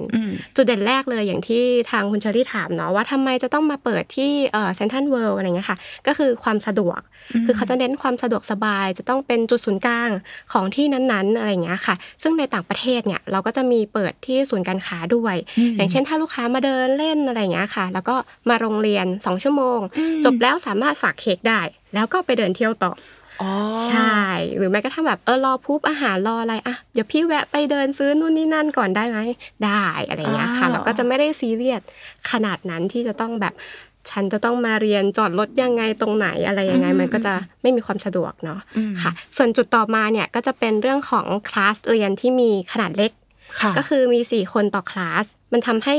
[0.56, 4.32] จุดเด่นแรกเลยอย่างที่ทางคุณเชอรี่ถามเนาะว่าทำไมจะต้องมาเปิดที่
[4.76, 5.78] เซ็นทรัลเวิลด์อะไรเงี้ยค่ะ
[6.08, 7.00] ก็คือความสะดวก
[7.46, 10.10] คือเขาจะเน้นความสะดวกสบายจะต้องเป็นเป็นจุดศูนย์กลาง
[10.54, 15.36] ของที่นั้นๆอะไรอย่างเงี้ยค่ะ ซึ่งในต่างประเทศเนี่ยเราก็จะมีเปิดที่ศูนย์การค้าด้วย
[15.78, 18.16] อย่างเช่นถ้าลูกค้ามาเดินเล่นอะไรอย่างเงี้ยค่ะ แล้วก็
[18.50, 19.80] มาโรงเรียน 2 ชั่วโมง
[20.26, 21.62] จบแล้วสามารถฝากเค้กได้
[21.94, 22.94] แล้วก็ไปเดินเที่ยวต่อ
[23.42, 23.54] อ๋อ
[23.88, 24.22] ใช่
[24.58, 29.20] หรือแม้กระทั่งแบบเออรอพุบอาหารรออะไรอะเดี๋ยวพี่แวะไปเดินซื้อนู่นนี่นั่นก่อนได้ไหม
[29.66, 31.82] ได้อะไรเงี้ยค่ะอ๋อเราก็จะไม่ได้ซีเรียส
[32.32, 33.54] ขนาดนั้นที่จะต้องแบบ
[34.12, 38.60] ฉันจะต้องมาเรียนจอดรถยังไงตรงไหนอะไรยังไง มันก็จะไม่มีความสะดวกเนาะ
[39.02, 43.12] ค่ะ ส่วนจุดต่อมาเนี่ยก็จะเป็นเรื่องของคลาสเรียนที่มีขนาดเล็ก
[43.62, 45.96] ค่ะก็คือมี 4 คนต่อคลาส มันทำให้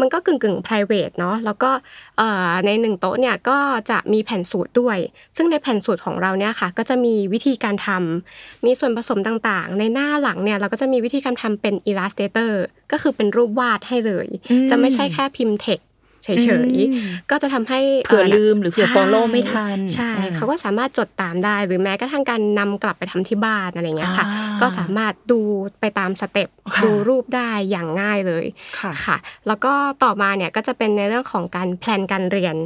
[0.00, 1.70] มันก็กึ่งกึ่ง private เนาะ แล้วก็
[2.18, 3.58] เอ่อในหนึ่งโต๊ะเนี่ยก็
[3.90, 4.98] จะมีแผ่นสูตรด้วย
[5.36, 7.88] ซึ่งในแผ่นสูตรของเราเนี่ยค่ะ ก็จะมีวิธีการท
[8.28, 12.52] มีส่วนผสมต่างๆ ในหน้าหลังเนี่ยเราก็จะมีวิธีการทำเป็น Illustrator
[12.92, 15.80] ก็คือเป็นรูปวาดให้เลยอืมจะไม่ใช่แค่พิมพ์เท็ก
[16.24, 16.28] เฉ
[16.70, 25.40] ยๆ ก็จะทำให้เผื่อลืมหรือเผื่อใช่ follow ไม่ทัน ใช่อ่าเขาก็สามารถจดตามได้ หรือแม้กระทั่งการนำกลับไปทำที่บ้านอะไรเงี้ยค่ะอ่าก็สามารถดู
[25.80, 28.44] ไปตาม step ค่ะดูรูปได้อย่างง่ายเลย
[28.78, 29.72] ค่ะค่ะ แล้วก็
[30.02, 32.56] ต่อมาเนี่ยก็จะเป็นในเรื่องของการ plan การเรียน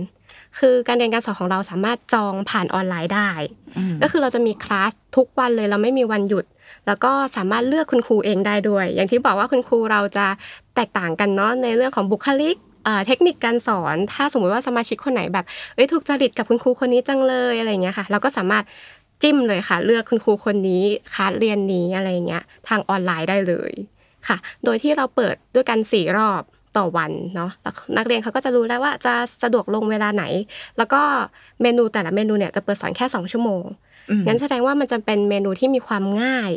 [0.60, 3.30] คือการเรียนการสอนของเราสามารถจองผ่านออนไลน์ได้
[3.76, 6.44] อืมก็คือเราจะมีคลาสทุกวันเลยเราไม่มีวันหยุด
[6.86, 10.26] แล้วก็สามารถเลือกคุณครูเองได้ด้วย อย่างที่บอกว่าคุณครูเราจะ
[10.74, 18.64] แตกต่างกันเนาะในเรื่องของบุคลิก เอ่อเทคนิคการสอน ถ้าสมมุติว่าสมาชิกคนไหนแบบเอ้ยถูกจริตกับคุณครูคนนี้จังเลยอะไรอย่างเงี้ยค่ะ เราก็สามารถ
[19.22, 20.82] จิ้มเลยค่ะ เลือกคุณครูคนนี้
[21.14, 23.72] คลาสเรียนนี้อะไรอย่างเงี้ยทางออนไลน์ได้เลย
[24.28, 26.42] ค่ะ โดยที่เราเปิดด้วยกันสี่รอบ
[26.76, 30.24] ต่อวันเนาะแล้วนักเรียนเขาก็จะรู้แล้วว่าจะสะดวกลงเวลาไหน
[30.78, 31.02] แล้วก็
[31.62, 33.62] เมนูแต่ละเมนูเนี่ยจะเปิดสอนแค่สองชั่วโมง
[34.10, 36.52] อืมงั้นแสดงว่ามันจะเป็นเมนูที่มีความง่าย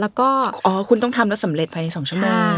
[0.00, 0.28] แล้วก็
[0.66, 2.54] อ๋อคุณต้องทำแล้วสำเร็จภายในสองชั่วโมงใช่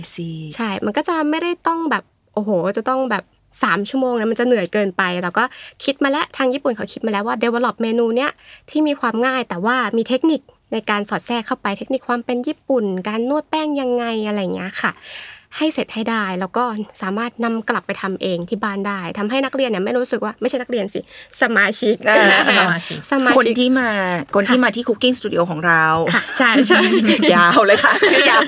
[0.00, 3.24] I see ใช่ มันก็จะไม่ได้ต้องแบบโอ้โห จะต้องแบบ
[3.56, 5.44] 3ชั่วโมงนะมันจะเหนื่อยเกินไป แล้วก็
[5.84, 8.30] คิดมาแล้วทางญี่ปุ่นเขาคิดมาแล้วว่า develop เมนูเนี้ย
[8.70, 10.40] ที่มีความง่ายแต่ว่ามีเทคนิค
[10.72, 14.92] ในการสอดแทรกเข้าไปเทคนิคความเป็นญี่ปุ่น การนวดแป้งยังไงอะไรเงี้ยค่ะ
[15.56, 16.64] ให้เสร็จให้ได้ แล้วก็
[17.02, 21.00] สามารถนำกลับไปทำเองที่บ้านได้ทำให้นักเรียนเนี่ยไม่รู้สึกว่าไม่ใช่นักเรียนสิ
[21.42, 23.90] สมาชิกอ่าสมาชิกสมาคนชิกที่มา
[24.34, 26.80] คนที่มาที่ Cooking Studio ของเราค่ะใช่ใช่
[27.34, 28.42] ยาวเลยค่ะชื่อยาว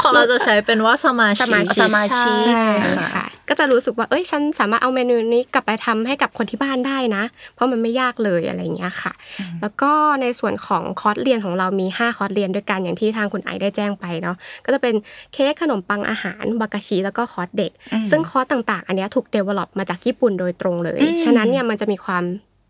[0.00, 2.66] ของเราจะใช้เป็นว่าสมาชิกสมาชิกสมาชิกใช่
[3.14, 9.12] ค่ะก็จะรู้สึกว่าเอ้ยฉันสามารถเอาเมนูนี้กลับไปทำให้กับคนที่บ้านได้นะ เพราะมันไม่ยากเลยอะไรอย่างเงี้ยค่ะ
[9.60, 14.94] แล้วก็ในส่วนของคอร์สเรียนของเรามี 5 คอร์สเรียนด้วยกันอย่างที่ทางคุณไอได้แจ้งไปเนาะก็จะเป็น
[15.32, 17.72] เค้กขนมปังอาหารบากาชิแล้วก็คอร์สเด็ก
[18.10, 22.24] ซึ่งคอร์สต่างๆ อันเนี้ยถูก develop มาจากญี่ปุ่นโดยตรงเลย ฉะนั้นเนี่ยมันจะมีความ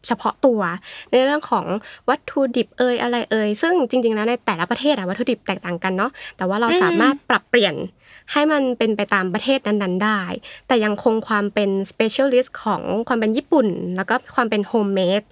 [0.07, 0.61] เฉพาะตัว
[1.11, 1.65] ในเรื่องของ
[2.09, 7.75] วัตถุดิบเอ่ยอะไรเอ่ยซึ่งจริง ๆ แล้วในแต่ละประเทศอะวัตถุดิบแตกต่างกันเนาะแต่ว่าเราสามารถปรับเปลี่ยน
[8.33, 10.21] ให้มันเป็นไปตามประเทศนั้นๆได้
[10.67, 13.67] แต่ยังคงความเป็น specialist ของความเป็นญี่ปุ่น
[13.97, 15.27] แล้วก็ความเป็น homemade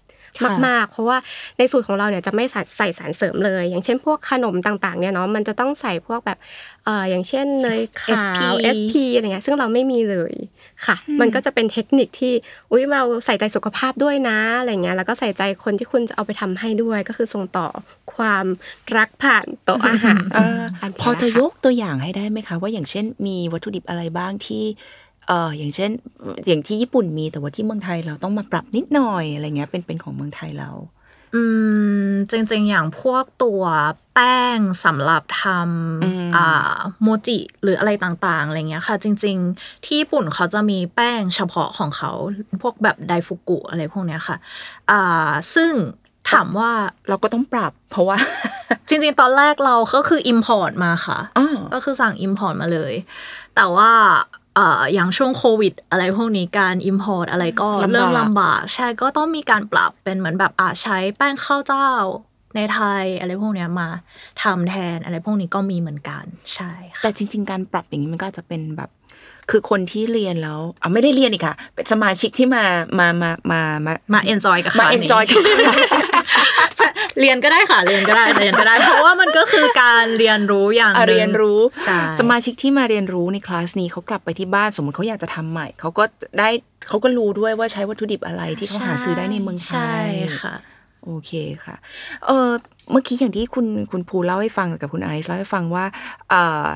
[0.67, 1.17] มากๆ เพราะว่า
[1.59, 6.39] ในสูตรของเราเนี่ยจะไม่ใส่ใส่สารเสริมเลย อย่างเช่นพวกขนมต่างๆเนี่ยเนาะมันจะต้องใส่พวกแบบ
[6.85, 10.35] เอ่ออย่างเช่นเนยขาว SP SP อะไรเงี้ยซึ่งเราไม่มีเลย
[10.87, 12.33] ค่ะ มันก็จะเป็นเทคนิคที่
[12.71, 17.67] อุ้ยเราใส่ใจสุขภาพด้วยนะอะไรเงี้ยแล้วก็ใส่ใจคนที่คุณจะเอาไปทำให้ด้วย ก็คือส่งต่อ
[18.15, 18.47] ความ
[18.97, 24.65] รักผ่านโต๊ะอาหารเอ่ออนเนี้ยพอจะค่ยกตัวอย่างให้ได้ไหมคะ ว่าอย่างเช่นมีวัตถุดิบอะไรบ้างที่
[25.29, 25.91] เอออย่างเช่น
[26.47, 30.71] อย่างที่ญี่ปุ่นมีแต่ว่าที่เมืองไทยเราต้องมาปรับนิดหน่อยอะไรเงี้ยเป็นเป็นของเมืองไทยเรา
[31.35, 31.43] อื
[32.07, 33.63] ม จริง ๆ อย่างพวกตัว
[34.15, 35.45] แป้งสำหรับท
[36.05, 42.13] อืมำอ่าโมจิหรืออะไรต่างๆอะไรเงี้ยค่ะ จริง ๆ ที่ญี่ปุ่นเขาจะมีแป้งเฉพาะของเขา
[42.63, 44.37] พวกแบบไดฟุกุอะไรพวกเนี้ยค่ะ
[44.91, 45.73] อ่า ซึ่ง
[46.31, 46.71] ถามว่า
[47.09, 48.17] เราก็ต้องปรับ เพราะว่า
[48.89, 52.95] จริง ๆ ตอนแรกเราก็คือ Import มาค่ะอ้อก็คือสั่ง Import มาเลย
[53.57, 53.91] แต่ว่า
[54.57, 61.91] เอ่ออย่างช่วงโควิด อะไรพวกนี้การ Import อะไรก็ลำบากเริ่มลำบากใช่ก็ต้องมีการปรับเป็นเหมือนแบบอาใช้แป้งข้าวเจ้า
[62.57, 63.89] ในไทยอะไรพวกเนี้ยมา
[64.43, 68.91] ทำแทนอะไรพวกนี้ก็มีเหมือนกันใช่ค่ะแต่จริง ๆ การปรับอย่างนี้มันก็อาจจะเป็นแบบ
[69.51, 72.65] คือคนที่เรียนแล้วอะไม่ได้เรียนอีกค่ะ เป็นสมาชิกที่มา
[72.99, 75.75] มามามามามา enjoy กับมาคลส enjoy กับใช่
[77.21, 86.05] เรียนก็ได้ค่ะเรียนก็ได้เรียนก็ได้ เพราะว่ามันก็คือการเรียนรู้อย่างหนึ่งเรียนรู้ใช่สมาชิกที่มาเรียนรู้ในคลาสนี้เขากลับไปที่บ้านสมมติเขาอยากจะทำใหม่เขาก็
[86.39, 86.49] ได้
[86.89, 90.09] เขาก็รู้ด้วยว่าใช้วัตถุดิบอะไรที่เขาหาซื้อได้ในเมืองไทยใช่
[90.43, 90.55] ค่ะ
[91.05, 91.33] โอเค
[91.65, 91.77] ค่ะ
[92.27, 92.51] เออ
[92.91, 95.85] เมื่อกี้อย่างที่คุณคุณภูเล่าให้ฟังกับคุณไอซ์เล่าให้ฟังว่า
[96.31, 96.35] เอ
[96.65, 96.69] อ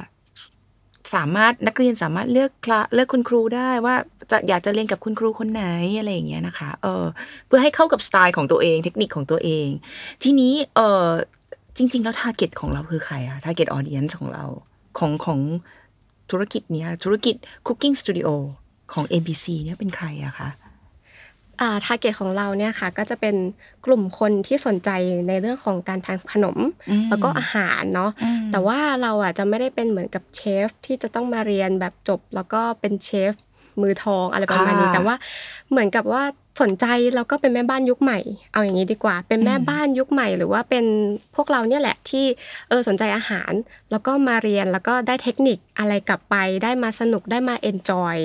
[1.14, 3.94] สามารถนักเรียนสามารถเลือกคลาสเลือกคุณครูได้ว่า
[4.30, 5.64] จะอยากจะเรียนกับคุณครูคนไหน
[5.98, 7.04] อะไรอย่างเงี้ยนะคะ เออ
[7.46, 9.68] เพื่อให้เข้ากับสไตล์ของตัวเอง เทคนิคของตัวเอง
[10.22, 11.08] ทีนี้เออ
[11.76, 14.44] จริง ๆ แล้ว target ของเราคือใครอะ target audience ของเรา
[14.98, 15.40] ของของ
[16.30, 17.34] ธุรกิจเนี้ยธุรกิจ
[17.66, 18.28] cooking studio
[18.92, 20.48] ของ ABC เนี่ยเป็นใครอะคะ
[21.60, 23.36] อ่าทาร์เก็ตของเราเนี่ยค่ะก็จะเป็น
[23.86, 24.90] กลุ่มคนที่สนใจ
[25.28, 26.58] ในเรื่องของการทำขนม
[26.90, 33.32] อืมแล้วก็อาหารเนาะอืมแต่ว่าเราอะจะไม่ได้เป็นเหมือนกับเชฟที่จะต้องมาเรียนแบบจบ แล้วก็เป็นเชฟ
[33.82, 35.14] มือทองอะไรประมาณนี้ค่ะแต่ว่า
[35.70, 36.22] เหมือนกับว่า
[36.60, 38.18] สนใจแล้วก็เป็นแม่บ้านยุคใหม่
[38.52, 40.84] เอาอย่างนี้ดีกว่า เป็นแม่บ้านยุคใหม่ หรือว่าเป็น
[41.34, 42.24] พวกเราเนี่ยแหละที่
[42.68, 43.52] เออสนใจอาหาร
[43.90, 48.16] แล้วก็มาเรียนแล้วก็ได้เทคนิคอะไรกลับไป ได้มาสนุกได้มา enjoy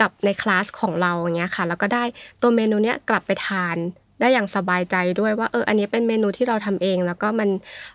[0.00, 2.04] กับในคลาสของเราอย่างเงี้ยค่ะแล้วก็ได้
[2.40, 3.76] ตัวเมนูเนี้ยกลับไปทาน
[4.20, 7.48] ได้อย่างสบายใจด้วยว่าเอออันนี้เป็นเมนูที่เราทำเอง แล้วก็มัน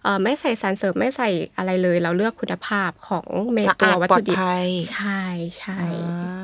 [0.03, 5.21] เออไม่ใส่สารเสริมไม่ใส่อะไรเลย เราเลือกคุณภาพของเมสะตัอาวดวัตปลอถุดดิบภัยใช่
[5.59, 5.89] ใช่อ่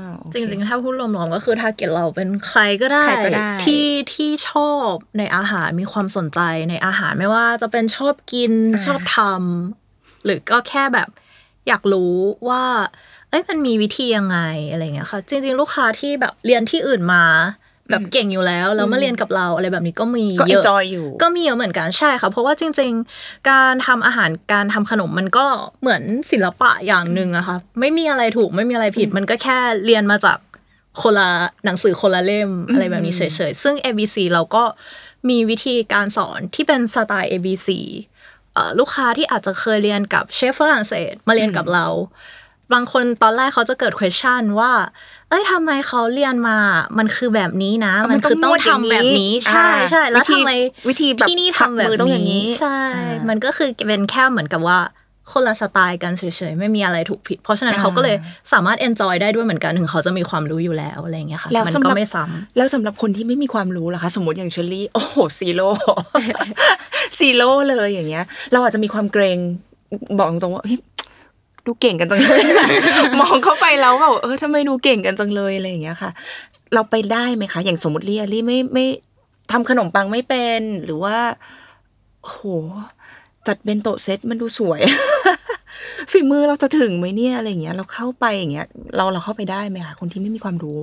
[0.05, 6.39] าโอเคจริงๆ ถ้าพูดรวมๆก็คือ target เราเป็นใครก็ได้ใครก็ได้ที่ที่ชอบในอาหารมีความสนใจ
[6.69, 8.53] ในอาหารไม่ว่าจะเป็นชอบกิน
[8.85, 11.09] ชอบทำหรือก็แค่แบบ
[11.67, 12.15] อยากรู้
[12.49, 12.63] ว่า
[13.29, 14.39] เอ้ยมันมีวิธียังไง
[14.71, 17.23] อะไรเงี้ยค่ะ จริง ๆ ลูกค้าที่แบบเรียนที่อื่นมา
[17.89, 22.91] แบบเก่งอยู่แล้วแล้วมาเรียนกับเราอะไรแบบนี้ก็มีก็เยอะ enjoy อยู่ ก็มีเยอะเหมือนกันใช่ค่ะ เพราะว่าจริง
[23.21, 25.45] ๆ การทำอาหารการทำขนมมันก็
[25.81, 30.37] เหมือนศิลปะอย่างหนึ่งอะค่ะไม่มีอะไรถูกไม่มีอะไรผิด มันก็แค่เรียนมาจาก
[31.01, 31.29] คนละ
[31.65, 34.63] หนังสือคนละเล่มอะไรแบบนี้เฉยๆซึ่ง ABC เราก็
[35.29, 37.69] มีวิธีการสอนที่เป็นสไตล์ ABC
[38.53, 41.87] เอ่อลูกค้าที่อาจจะเคยเรียนกับเชฟฝรั่งเศสมาเรียนกับเรา
[42.73, 44.71] บางคนตอนแรกเขาจะเกิด question ว่า
[45.29, 46.57] เอ้ยทำไมเขาเรียนมา
[46.97, 50.53] มันคือแบบนี้นะ มัมันนต้องคือต้องนวดอย่างทำแบบนี้นี้ใช่อ่าใช่แล้ววิธีทำไม
[50.89, 54.79] วิธีแบบที่นี่พักทำแบบมือต้องอย่างนี้นี้ใช่อ่ามัมันก็คือเป็นแค่เหมือนกับว่า
[55.31, 58.15] คนละสไตล์กันเฉยๆ ไม่มีอะไรถูกผิด เพราะฉะนั้นอ่าเขาก็เลย
[58.53, 69.39] สามารถ enjoy ได้ด้วยเหมือนกัน ถึงเขาจะมีความรู้อยู่แล้วอะไรอย่างเงี้ยค่ะแล้วมันสำหก็รับไม่ซ้ำแล้วสำหรับคนที่ไม่มีความรู้ล่ะคะ สมมติอย่างเชอรี่ โอ้โห zero zero เลยอย่างเงี้ย เราอาจจะมีความเกรง
[70.17, 70.79] บอกตรงๆว่าเฮ้ย
[71.65, 72.41] ดูเก่งกันจังเลย
[73.21, 76.11] มองเข้าไปแล้วแบบเออทำไมดูเก่งกันจังเลยอะไรอย่างเงี้ยค่ะ
[76.73, 78.85] เราไปได้ไหมคะ อย่างสมมติลี่อะลี่ไม่ไม่
[79.51, 81.17] ทำขนมปังไม่เป็นหรือว่า
[82.21, 82.41] โอ้โห
[83.47, 84.81] จัดเบนโตะเซตมันดูสวย
[86.11, 90.81] ฝีมือเราจะถึงไหมเนี่ยอะไรอย่างเงี้ย เราเข้าไปอย่างเงี้ย เราเราเข้าไปได้ไหมคะคนที่ไม่มีความรู้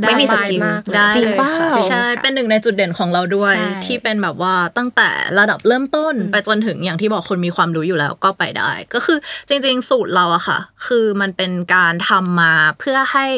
[0.00, 9.18] ได้ไม่มีสกิลมากเลยได้จริงเลยเปล่าค่ะใช่เป็นหนึ่งในจุดเด่นของเราด้วยใช่ที่เป็นแบบว่าตั้งแต่ระดับเริ่มต้นไปจนถึงอย่างที่บอกคนมีความรู้อยู่แล้วก็ไปได้ ก็คือ
[9.48, 13.28] จริง ๆ สูตรเราอะค่ะ คือมันเป็นการทำมาเพื่อให้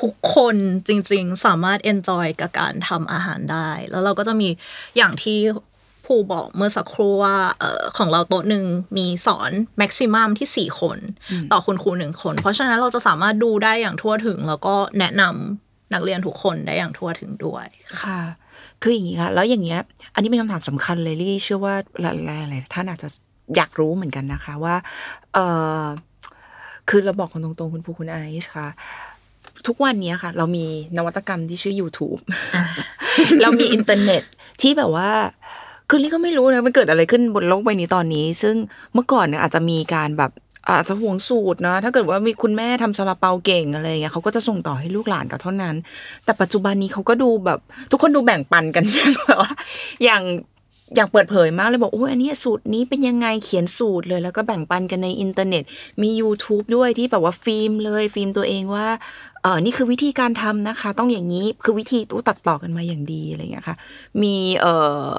[0.00, 0.56] ทุกคน
[0.88, 4.48] จริง ๆ สามารถ enjoy กับการทำอาหารได้ แล้วเราก็จะมี
[4.96, 5.38] อย่างที่
[6.04, 8.64] ผู้บอกเมื่อสักครู่ว่าเอ่อของเราโต๊ะหนึ่ง
[8.96, 10.98] มีสอนแม็กซิมัมที่ 4 คน
[11.52, 17.66] ต่อคุณครูหนึ่งคน เพราะฉะนั้นเราจะสามารถดูได้อย่างทั่วถึง แล้วก็แนะนำนักเรียนทุกคนได้อย่างทั่วถึงด้วย
[18.02, 18.20] ค่ะ
[18.82, 19.80] คืออย่างนี้ค่ะ แล้วอย่างเงี้ย
[20.14, 22.04] อันนี้เป็นคำถามสำคัญเลยลี่เชื่อว่าห
[22.52, 23.08] ลายๆท่านอาจจะ
[23.56, 24.76] อยากรู้เหมือนกันนะคะว่า
[25.34, 25.38] เอ
[25.82, 25.84] อ
[26.88, 28.68] คือเราบอกคนตรงๆ คุณภูคุณไอซ์ค่ะ
[29.66, 32.20] ทุกวันนี้ค่ะ เรามีนวัตกรรมที่ชื่อ YouTube
[33.42, 34.22] เรามีอินเทอร์เน็ต
[34.60, 35.10] ที่แบบว่า
[35.88, 38.54] คือลี่ก็ไม่รู้นะมันเกิดอะไรขึ้นบนโลกใบนี้ตอนนี้ ซึ่ง
[38.94, 40.30] เมื่อก่อนเนี่ยอาจจะมีการแบบ
[40.70, 45.74] อาจจะห่วงสูตรนะถ้าเกิดว่ามีคุณแม่ทำซาลาเปาเก่งอะไรเงี้ยเขาก็จะส่งต่อให้ลูกหลานกับเท่านั้น
[46.24, 48.84] แต่ปัจจุบันนี้เขาก็ดูแบบ ทุกคนดูแบ่งปันกัน
[49.16, 49.52] แบบว่า
[50.04, 50.22] อย่าง
[50.96, 55.62] อย่างเปิดเผยมากเลยบอกโอ้ยอันนี้สูตรนี้เป็นยังไงเขียนสูตรเลย แล้วก็แบ่งปันกันในอินเทอร์เน็ต
[56.02, 58.86] มี YouTube ด้วยที่แบบว่าฟิล์มเลยฟิล์มตัวเองว่า
[59.42, 63.76] เออนี่คือวิธีการทำนะคะ ต้องอย่างนี้คือวิดีโอตัดต่อกันมาอย่างดีอะไรเงี้ยค่ะ
[64.22, 64.74] มีเอ่
[65.16, 65.18] อ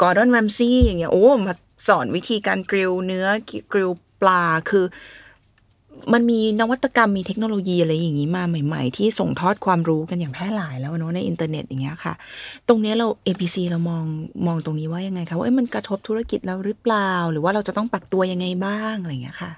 [0.00, 1.54] Gordon Ramsay อย่างเงี้ยโอ้มา
[1.88, 3.26] สอนวิธีการ grill เนื้อ
[3.72, 4.84] grill ปลาคือ
[6.12, 12.14] มันมีนวัตกรรมมีเทคโนโลยีอะไรอย่างนี้มาใหม่ ๆ ที่ส่งทอดความรู้กันอย่างแพร่หลายแล้วเนอะในอินเทอร์เน็ตอย่างเงี้ยค่ะ
[12.68, 14.04] ตรงนี้เรา ABC เรามอง
[14.46, 19.52] มองตรงนี้ว่ายังไงคะว่ามันกระทบธุรกิจเราหรือเปล่า หรือว่าเราจะต้องปรับตัวยังไงบ้างอะไรอย่างเงี้ยค่ะ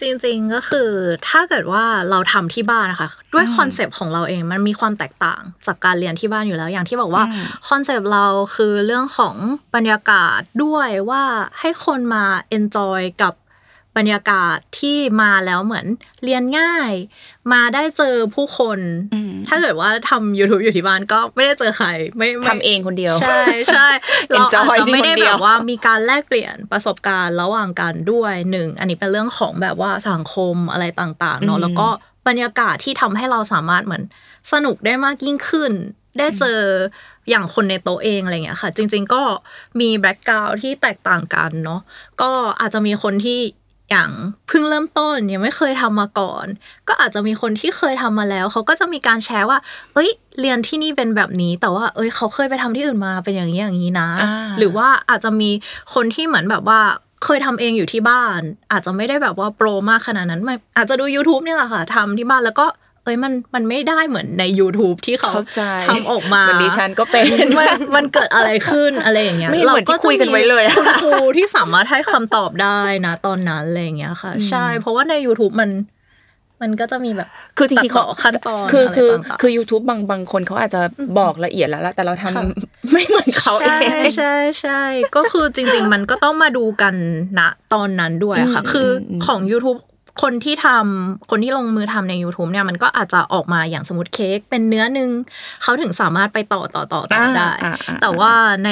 [0.00, 0.90] จริงๆก็คือ
[1.28, 7.24] ถ้าเกิดว่าเราทำที่บ้านนะคะด้วยคอนเซปต์ของเราเองมันมีความแตกต่างจากการเรียนที่บ้านอยู่แล้ว อย่างที่บอกว่า
[7.68, 9.34] คอนเซปต์เราคือเรื่องของ
[9.74, 11.22] บรรยากาศด้วยว่า
[11.60, 12.24] ให้คนมา
[12.58, 13.32] enjoy กับ
[13.96, 15.86] บรรยากาศที่มาแล้วเหมือน
[16.24, 16.92] เรียนง่าย
[17.52, 18.78] มาได้เจอผู้คน
[19.14, 23.40] อืมถ้าเกิดว่าทำ YouTube อยู่ที่บ้านก็ไม่ได้เจอใคร ไม่ไม่ทำเองคนเดียว ใช่
[23.72, 23.88] ใช่
[24.30, 31.88] เราอาจ Enjoy จะไม่ได้ที่คนเดีแบยวบว่ามีการแลกเปลี่ยนประสบการณ์ระหว่างกันด้วยหนึ่งอันนี้เป็นเรื่องของแบบว่าสังคมอะไรต่างๆเนาะแล้วก็
[32.28, 34.02] บรรยากาศที่ทำให้เราสามารถเหมือน
[34.52, 35.72] สนุกได้มากยิ่งขึ้น
[36.18, 36.60] ได้เจอ
[37.28, 39.22] อย่างคนในโต๊ะเองอะไรเงี้ยค่ะ จริง ๆ ก็
[39.80, 41.80] มีแบ็กกราวที่แตกต่างกันเนาะ
[42.22, 42.30] ก็
[42.60, 43.40] อาจจะมีคนที่
[43.90, 44.10] อย่าง
[44.48, 46.46] เพิ่งเริ่มต้นยังไม่เคยทำมาก่อน
[46.88, 49.58] ก็อาจจะมีคนที่เคยทำมาแล้ว เขาก็จะมีการแชร์ว่า
[49.94, 55.50] เอ้ย เรียนที่นี่เป็นแบบนี้ แต่ว่า เอ้ย เขาเคยไปทำที่อื่นมาเป็นอย่างนี้อย่างนี้นะอ่าหรือว่าอาจจะมี
[55.94, 56.80] คนที่เหมือนแบบว่า
[57.24, 58.40] เคยทำเองอยู่ที่บ้าน
[58.72, 62.66] อาจจะไม่ได้แบบว่าโปรมากขนาดนั้นไม่อาจจะดู YouTube เนี่ยแหละค่ะทำที่บ้านแล้วก็
[63.06, 67.24] เอ้ยมันมันไม่ได้เหมือนใน YouTube ที่เขาเข้าใจทำออกมาเหมือนดิฉันก็เป็น
[67.58, 75.70] มันมันเกิดอะไรขึ้นอะไรอย่างเงี้ยไม่เห็นเหมือนที่คุยกันไว้เลยอะคุณครูที่สามารถให้คำตอบได้นะ ตอนนั้นอะไรอย่างเงี้ยค่ะ ใช่เพราะว่าใน YouTube มัน
[76.62, 80.80] มันก็จะมีแบบ คือจริงๆเขาตัดต่อขั้นตอนคืออะไรคือต่างๆคือ YouTube บางบางคนเขาอาจจะ
[81.18, 82.44] บอกละเอียดแล้วล่ะแต่เราทำค่ะ
[82.92, 84.82] ไม่เหมือนเขาเอใช่งใช่ใช่
[85.16, 86.94] ก็คือจริง ๆ มันก็ต้องมาดูกัน
[87.38, 87.40] ณ
[87.74, 89.78] ตอนนั้นด้วยค่ะอืมคืออมของ YouTube
[90.22, 95.10] คนที่ทำคนที่ลงมือทำใน YouTube เนี่ยมันก็อาจจะออกมาอย่างสมมติเค้กเป็นเนื้อหนึ่ง
[95.62, 98.32] เขาถึงสามารถไปต่อต่อต่อต่อได้อ่าอ่าแต่ว่า
[98.64, 98.70] ใน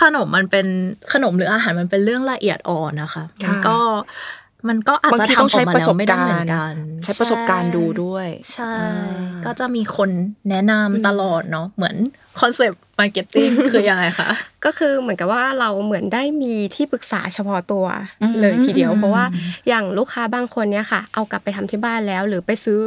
[0.00, 0.66] ขนมมันเป็น
[1.12, 3.78] ขนมหรืออาหารมันเป็นเรื่องละเอียดอ่อนนะคะมันก็
[4.68, 10.10] มันก็อาจบางจะทีทำต้องออใช้กมาประแล้สวบไม่ได้กาเหมืรอนณ์กัน ใช้ประสบการณ์ดูด้วย ใช่อ่าก็จะมีคน
[10.50, 11.96] แนะนำตลอดเนาะเหมือน
[12.40, 14.30] คอนเซปต์มาร์เก็ตติ้งคือยังไงคะ
[14.64, 17.86] ก็คือเหมือนกับว่าเราเหมือนได้มีที่ปรึกษาเฉพาะตัว
[18.22, 19.24] อืมเลยทีเดียวอืมเพราะว่า
[19.68, 22.80] อย่างลูกค้าบางคนเนี่ยค่ะ เอากลับไปทำที่บ้านแล้ว หรือไปซื้อ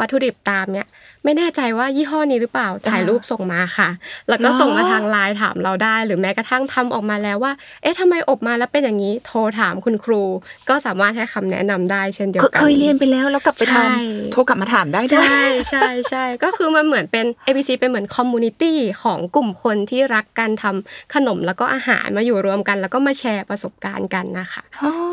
[0.00, 0.86] วัตถุดิบตามเนี่ย
[1.24, 3.88] ไม่แน่ใจว่ายี่ห้อนี้หรือเปล่าถ่ายรูปส่งมาค่ะ
[4.28, 10.22] แล้วก็เหรอส่งมาทางไลน์ถามเราได้ หรือแม้กระทั่งทำออกมาแล้วว่า เอ๊ะทำไมอบมาแล้วเป็นอย่างนี้โทรถามคุณครู
[10.68, 18.71] ก็สามารถให้คำแนะนำได้เช่นเดียวเคกันเคยเรียนไปแล้วแล้วกลับไปทำใช่โทรกลับมาถามได้ด้วยใช่ใช่ใช่ก็คือมันเหมือนเป็น ABC เป็นเหมือน community
[19.02, 24.62] ของกลุ่มคนที่รักการทำขนมแล้วก็อาหารมาอยู่รวมกัน แล้วก็มาแชร์ประสบการณ์กันนะคะ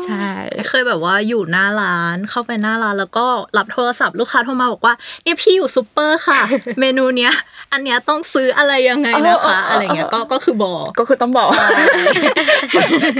[0.04, 0.26] ใช่
[0.68, 6.40] เคยแบบว่าอยู่หน้าร้านเข้าไปหน้าร้านแล้วก็รับโทรศัพท์ลูกค้าโทรมาบอกว่าเนี่ยพี่อยู่ซูเปอร์ค่ะ
[6.80, 7.32] เมนูเนี้ย
[7.72, 11.50] อันเนี้ยต้องซื้ออะไรยังไงนะคะอะไรเงี้ยก็ก็คือบอกก็คือต้องบอก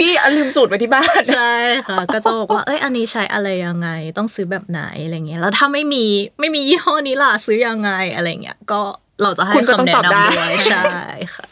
[0.00, 1.52] พี่อะลืมสูตรไว้ที่บ้านใช่
[1.88, 6.04] ค่ะก็จะบอกว่าเอ้ยอันนี้ใช้อะไรยังไง ต้องซื้อแบบไหนอะไรเงี้ยแล้วถ้าไม่มี
[6.40, 8.80] ไม่มียี่ห้อนี้ล่ะซื้อยังไงอะไรเงี้ยก็
[9.22, 11.46] เราจะให้คุณก็ต้องคำแนะตอบได้นำด้วยใช่ค่ะ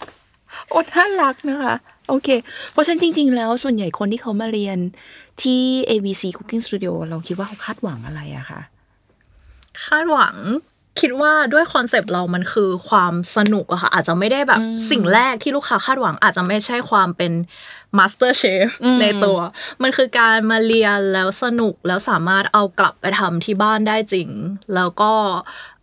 [0.69, 1.75] โอ้น่ารักนะคะ
[2.09, 2.29] โอเค
[2.73, 4.79] เพราะฉะนั้นจริง ๆ แล้วส่วนใหญ่คนที่เขามาเรียน
[5.43, 8.61] ที่ ABC Cooking Studio เราคิดว่าเขาคาดหวังอะไรอะคะ
[9.87, 10.37] คาดหวัง
[11.01, 17.33] คิดว่าด้วยคอนเซปต์เรามันคือความสนุกอะค่ะอาจจะไม่ได้แบบสิ่งแรกที่ลูกค้าคาดหวัง อาจจะไม่ใช่ความเป็น
[17.99, 19.39] มาสเตอร์เชฟอืมในตัว
[19.83, 24.29] มันคือการมาเรียนแล้วสนุกแล้วสามารถเอากลับไปทำที่บ้านได้จริง
[24.75, 25.13] แล้วก็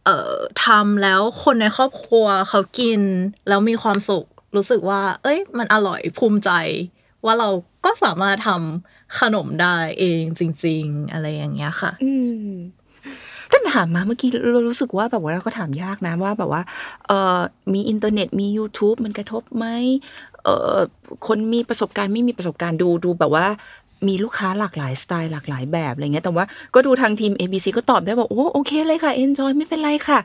[0.06, 3.02] เอ่อทำแล้วคนในครอบครัวเขากิน
[3.48, 6.52] แล้วมีความสุข รู้สึกว่า เอ้ย มันอร่อยภูมิใจ
[7.26, 7.50] ว่าเรา
[7.86, 12.14] ก็สามารถทำขนมได้เองจริง ๆ อะไรอย่างเงี้ยค่ะ อื
[12.48, 12.52] ม
[13.52, 16.62] ท่านถามมาเมื่อกี้เรารู้สึกว่าแบบว่าเราก็ถามยากนะว่าแบบว่า
[17.08, 17.40] เอ่อ
[17.74, 19.66] มีอินเทอร์เน็ตมี YouTube มันกระทบไหม
[20.44, 20.78] เอ่อ
[21.28, 23.48] คนมีประสบการณ์ไม่มีประสบการณ์ดูดูแบบว่า
[24.08, 30.20] มีลูกค้าหลากหลายสไตล์หลากหลายแบบอะไรเงี้ยแต่ว่าก็ดูทางทีม ABC ก็ตอบได้บอกโอ้โอเคเลยค่ะ enjoy ไม่เป็นไรค่ะ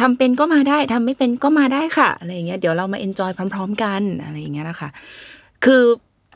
[0.00, 4.88] ทำเป็นก็มาได้ทำไม่เป็นก็มาได้ค่ะอะไรเงี้ยเดี๋ยวเรามา enjoy พร้อม ๆ กันอะไรเงี้ยนะคะ
[5.64, 5.82] คือ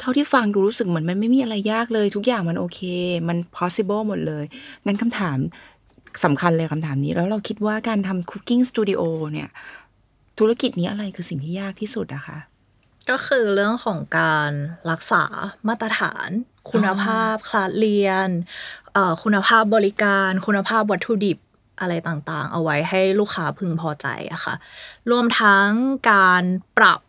[0.00, 2.80] เท่าที่ฟังดูรู้สึกเหมือนมันไม่มีอะไรยากเลย ทุกอย่างมันโอเค
[3.28, 4.44] มัน possible หมดเลย
[4.86, 5.38] งั้นคำถาม
[6.24, 9.02] สำคัญเลยคำถามนี้ แล้วเราคิดว่าการทำ cooking studio
[9.32, 9.48] เนี่ย
[10.38, 12.38] ธุรกิจนี้อะไรคือสิ่งที่ยากที่สุดอะคะ
[13.10, 14.52] ก็คือเรื่องของการ
[14.90, 15.22] รักษา
[15.68, 16.28] มาตรฐาน
[16.72, 18.28] คุณภาพคลาสเรียน
[19.22, 21.38] คุณภาพบริการ คุณภาพวัตถุดิบ
[21.80, 24.54] อะไรต่างๆ เอาไว้ให้ลูกค้าพึงพอใจอะค่ะ
[25.10, 25.68] รวมทั้ง
[26.10, 26.44] การ
[26.78, 27.00] ปรับ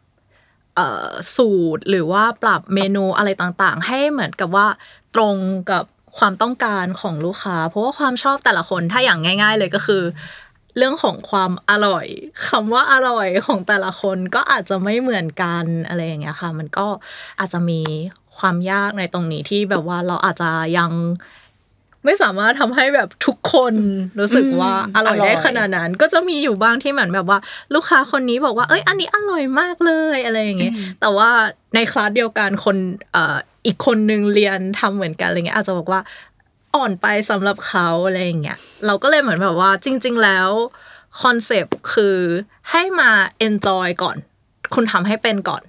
[1.36, 4.68] สูตรหรือว่าปรับเมนูอะไรต่างๆ ให้เหมือนกับว่า
[5.16, 5.36] ตรง
[5.72, 5.84] กับ
[6.18, 10.04] ความต้องการของลูกค้า เพราะว่าความชอบแต่ละคนถ้าอย่างง่าย ๆ เลยก็คือ
[10.78, 12.08] เรื่องของความอร่อย
[12.48, 16.88] คำว่าอร่อยของแต่ละคนก็อาจจะไม่เหมือนกันอะไรอย่างเงี้ยค่ะ มันก็
[17.40, 17.82] อาจจะมี
[18.40, 20.92] ความยากในตรงนี้ที่แบบว่าเราอาจจะยัง
[22.06, 23.74] ไม่สามารถทำให้แบบทุกคน
[24.20, 27.40] รู้สึกว่าอืมอร่อยอร่อยได้ขนาดนั้น ก็จะมีอยู่บ้างที่เหมือนแบบว่า
[27.74, 31.30] ลูกค้าคนนี้บอกว่า เอ้ย อันนี้อร่อยมากเลยอะไรอย่างเงี้ยแต่ว่า
[31.76, 32.78] ในคลาสเดียวกันคน
[33.12, 36.02] เอ่ออีกคนนึงเรียนทำเหมือนกันอะไรเงี้ยอาจจะบอกว่า
[36.76, 40.50] อ่อนไปสำหรับเขาอะไรอย่างเงี้ยเราก็เลยเหมือนแบบว่าจริง ๆ แล้ว
[41.22, 42.18] คอนเซปต์คือ
[42.72, 43.12] ให้มา
[43.48, 44.18] enjoy ก่อน
[44.74, 45.69] คุณทำให้เป็นก่อนอ่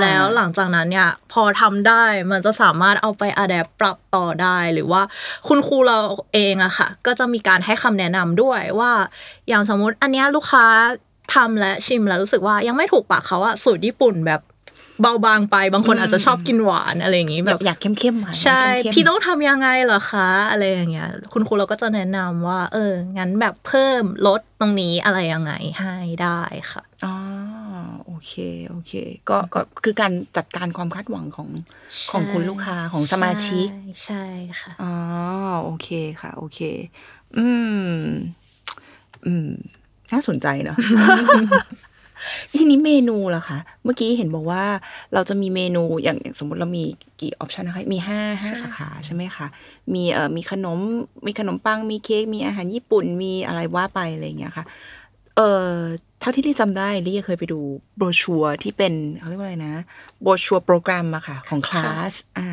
[0.00, 5.02] แล้วหลังจากนั้นเนี่ยพอทำได้มันจะสามารถเอาไปอัดแอปปรับต่อได้หรือว่า
[5.48, 5.98] คุณครูเรา
[6.34, 8.92] เองอะค่ะ ก็จะมีการให้คำแนะนำด้วยว่า
[9.48, 10.66] อย่างสมมุติอันเนี้ยลูกค้า
[11.34, 14.40] ทำและชิมแล้วรู้สึกว่ายังไม่ถูกปากเขาอะสูตรญี่ปุ่นแบบ
[15.02, 26.40] เบาบางไปบางคนอาจจะชอบกินหวานอะไรอย่างงี้แบแบบบอยากเข้มๆหน่อยใช่เข้มๆพี่ต้องทำยังไงเหรอคะอะไรอย่างเงี้ย คุณครูเราก็จะแนะนำว่า เออ งั้นแบบเพิ่มลดตรงนี้อะไรยังไงให้ได้
[26.72, 27.14] ค่ะอ๋อ
[28.06, 28.32] โอเค
[28.68, 28.92] โอเค
[29.28, 31.48] ก็ก็คือการจัดการความคาดหวังของ
[32.10, 34.24] ของคุณลูกค้าของสมาชิกใช่ใช่
[34.60, 34.94] ค่ะอ๋อ
[35.64, 35.88] โอเค
[36.20, 36.60] ค่ะ โอเค
[37.36, 37.46] อื
[37.96, 38.02] ม
[39.26, 39.48] อืม
[40.12, 40.78] น่าสนใจเนาะ
[42.56, 44.64] ทีนี้เมนูล่ะคะ เมื่อกี้เห็นบอกว่า
[45.14, 46.84] เราจะมีเมนูอย่างอย่างสมมติเรามี
[47.20, 49.46] กี่ออปชันนะคะ มีห้าห้าสาขาใช่ไหมคะ
[49.94, 50.78] มีเอ่อมีขนม
[51.26, 54.64] มีขนมปัง มีเค้ก มีอาหารญี่ปุ่น มีอะไรว่าไปอะไรอย่างเงี้ยค่ะ
[55.38, 55.76] เอ่อ
[56.20, 57.60] เท่าที่ลี่จำได้ลี่เคยไปดู
[57.96, 59.74] โบรชัวร์ที่เป็นเขาเรียกว่าอะไรนะ
[60.22, 62.48] โบรชัวร์โปรแกรมอะค่ะ ของคลาสอ่า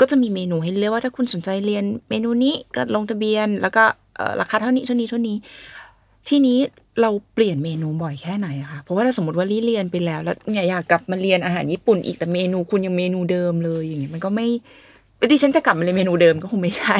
[0.00, 3.84] ก็จะมีเมนูให้เลือกว่าถ้าคุณสนใจเรียนเมนูนี้ก็ลงทะเบียน แล้วก็
[4.16, 5.36] เอ่อราคาเท่านี้เท่านี้เท่านี้
[6.28, 6.58] ทีนี้
[7.00, 14.46] เราเปลี่ยนเมนูบ่อยแค่ไหนอะคะเพราะว่าถ้าสมมติว่าลี่เรียนไปแล้วแล้วเนี่ยอยากกลับมาเรียนอาหารญี่ปุ่นอีกแต่เมนูคุณยังเมนูเดิมเลยอย่างเงี้ยมันก็ไม่
[15.30, 16.96] ดิฉันจะกลับมาเรียนเมนูเดิมก็คงไม่ใช่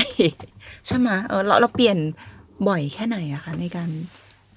[0.86, 1.96] ใช่ไหมเออเราเราเปลี่ยน
[2.68, 3.88] บ่อยแค่ไหนอะคะในการ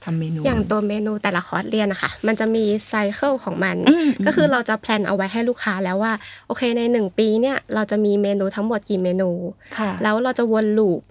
[0.03, 6.13] ทำเมนู อย่างตัวเมนูแต่ละคอร์สเรียนนะคะ มันจะมีไซเคิลของมันอืมก็คือเราจะแพลนเอาไว้ให้ลูกค้าแล้วว่า
[6.47, 9.29] โอเคในหนึ่งปีเนี่ยเราจะมีเมนูทั้งหมดกี่เมนู
[9.77, 11.01] ค่ะแล้วเราจะวนลูป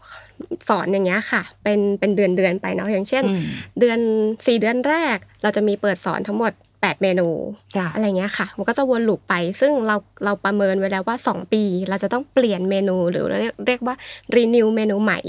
[0.68, 3.42] สอนอย่างเงี้ยค่ะ เป็นเป็นเดือนเดือนๆไปเนาะอย่างเช่นอืม
[3.81, 3.98] เดือน
[4.46, 6.52] สี่เดือนแรก เราจะมีเปิดสอนทั้งหมด
[6.83, 7.28] 8 เมนู
[7.76, 13.94] จ้ะอะไรเงี้ยค่ะ มันก็จะวนลูปไป ซึ่งเราเราประเมินไว้แล้วว่า 2 ปี เราจะต้องเปลี่ยนเมนูหรือเรียกเรียกว่า
[14.35, 15.20] รีนิวเมนูใหม่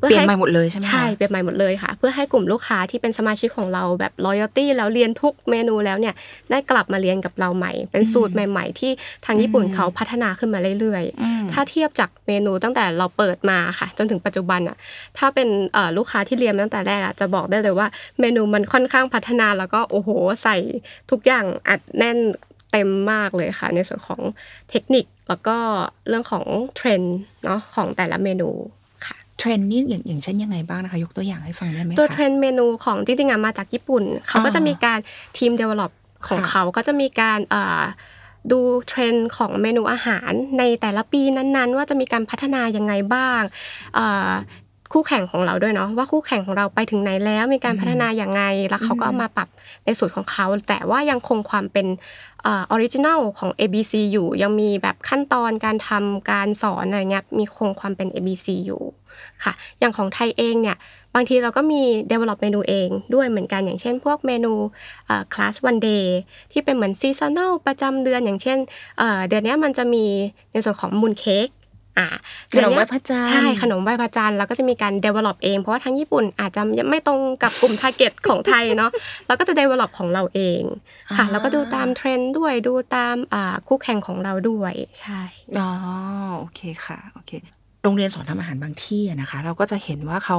[0.00, 6.14] พื่อเปลี่ยนให้ใหม่หมดเลยใช่ไหมคะใช่เปลี่ยนใหม่หมดเลยค่ะ เพื่อให้กลุ่มลูกค้าที่เป็นสมาชิกของเราแบบ loyalty แล้วเรียนทุกเมนูแล้วเนี่ย
[6.50, 8.90] ได้กลับมาเรียนกับเราใหม่ เป็นสูตรใหม่ ๆ ที่
[9.26, 14.76] ทางญี่ปุ่นเขาพัฒนาขึ้นมาเรื่อยอืมๆถ้าเทียบจากเมนูตั้งแต่เราเปิดมาค่ะ จนถึงปัจจุบันอะ
[15.18, 17.88] ถ้าเป็นเอ่อลูกค้าที่เรียนมาตั้งแต่แรกอะจะบอกได้เลยว่า
[18.20, 20.10] เมนูมันค่อนข้างพัฒนาแล้วก็โอ้โห
[20.42, 20.56] ใส่
[21.10, 22.18] ทุกอย่างอัดแน่น
[22.72, 24.20] เต็มมากเลยค่ะ ในส่วนของ
[24.70, 25.56] เทคนิคแล้วก็
[26.08, 26.44] เรื่องของ
[26.76, 28.48] เทรนด์เนาะของแต่ละเมนู
[29.06, 34.98] ค่ะเทรนด์นี่อย่างอย่างเช่นยังไงบ้างนะคะ ยกตัวอย่างให้ฟังได้ไหมคะตัวเทรนด์เมนูของจริงๆอะมาจากญี่ปุ่น เขาก็อ่าจะมีการ
[35.38, 35.92] ทีม develop
[36.26, 37.82] ของค่ะเขาก็จะมีการเอ่อ
[38.50, 43.42] ดูเทรนด์ของเมนูอาหารในแต่ละปีนั้นๆ ว่าจะมีการพัฒนายังไงบ้าง
[44.92, 49.48] คู่แข่งของเราด้วยเนาะว่าคู่แข่งของเราไปถึงไหนแล้วมีการพัฒนาอย่างไงแล้วเขาก็เอามาปรับ
[49.84, 51.86] ในสูตรของเขา แต่ว่ายังคงความเป็น
[52.46, 58.82] original ของ ABC อยู่ยังมีแบบขั้นตอนการทำการสอนอะไรเงี้ยมีคงความเป็น ABC อยู่
[59.44, 60.76] ค่ะอย่างของไทยเองเนี่ย
[61.14, 64.52] บางทีเราก็มี develop เมนูเองด้วยเหมือนกันอย่างเช่น พวกเมนู
[65.34, 66.16] คลาส one day
[66.52, 68.58] ที่เป็นเหมือนซีซัน a ลประจำเดือนอย่างเช่น
[68.98, 70.04] เอ่อเดือนเนี้ยมันจะมี
[70.52, 71.48] ในส่วนของมูนเค้ก
[71.98, 72.08] อ่า
[72.52, 78.90] ขนมไหว้พระจันทร์ใช่ขนมไหว้พระจันทร์แล้วก็จะมีการ develop เองเพราะว่าทั้งญี่ปุ่นอาจจะยังไม่ตรงกับกลุ่ม target ของไทยเนาะ
[79.26, 80.62] เราก็จะ develop ของเราเอง
[81.08, 85.20] ค่ะอ่าแล้วก็ดูตามเทรนด์ด้วยดูตามอ่าคู่แข่งของเราด้วยใช่
[85.58, 85.70] อ๋อ
[86.38, 87.30] โอเคค่ะโอเค
[87.82, 90.38] โรงเรียนสอนทำอาหารบางที่อะนะคะ เราก็จะเห็นว่าเขา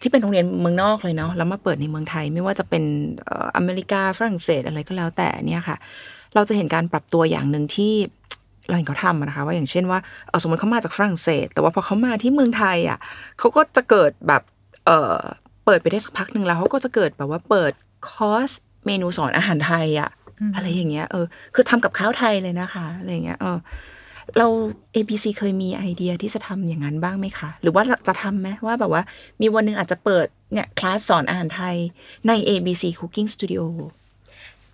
[0.00, 2.84] ที่เป็นโรงเรียนเมืองนอกเลยเนาะแล้วมาเปิดในเมืองไทยไม่ว่าจะเป็น
[3.24, 5.76] เอ่ออเมริกาฝรั่งเศสอะไรก็แล้วแต่เนี่ยค่ะ
[6.34, 7.92] เราจะเห็นการปรับตัวอย่างหนึ่งที่
[8.70, 12.98] เราเห็นเขาทำอะนะคะ ว่าอย่างเช่นว่าเอ่อสมมติเขามาจากฝรั่งเศส แต่ว่าพอเขามาที่เมืองไทยอะ
[13.38, 14.42] เขาก็จะเกิดแบบ
[14.86, 15.16] เออ
[15.64, 17.72] เปิดไปได้สักพักหนึ่งแล้วเขาก็จะเกิดแบบว่าเปิด
[18.08, 18.50] คอร์ส
[18.86, 20.10] เมนูสอนอาหารไทยอะ
[20.54, 23.58] อะไรอย่างเงี้ยเออคือทำกับข้าวไทยเลยนะคะอะไรอย่างเงี้ยเออ
[24.38, 24.46] เรา
[24.94, 29.02] ABC เคยมีไอเดียที่จะทำอย่างนั้นบ้างไหมคะ หรือว่าจะทำไหมว่าแบบว่า
[29.40, 31.76] มีวันหนึ่งอาจจะเปิดเนี่ยคลาสสอนอาหารไทย
[32.28, 33.62] ใน ABC Cooking Studio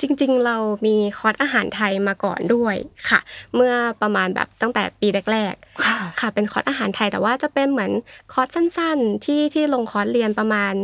[0.01, 0.57] จริงๆ เรา
[0.87, 2.77] มีคอร์สอาหารไทยมาก่อนด้วย
[3.11, 3.21] ค่ะ
[3.55, 7.93] เมื่อประมาณแบบตั้งแต่ปีแรกๆค่ะค่ะ เป็นคอร์สอาหารไทยแต่ว่าจะเป็นเหมือน
[8.33, 10.75] คอร์สสั้นๆ ที่ที่ลงคอร์สเรียนประมาณ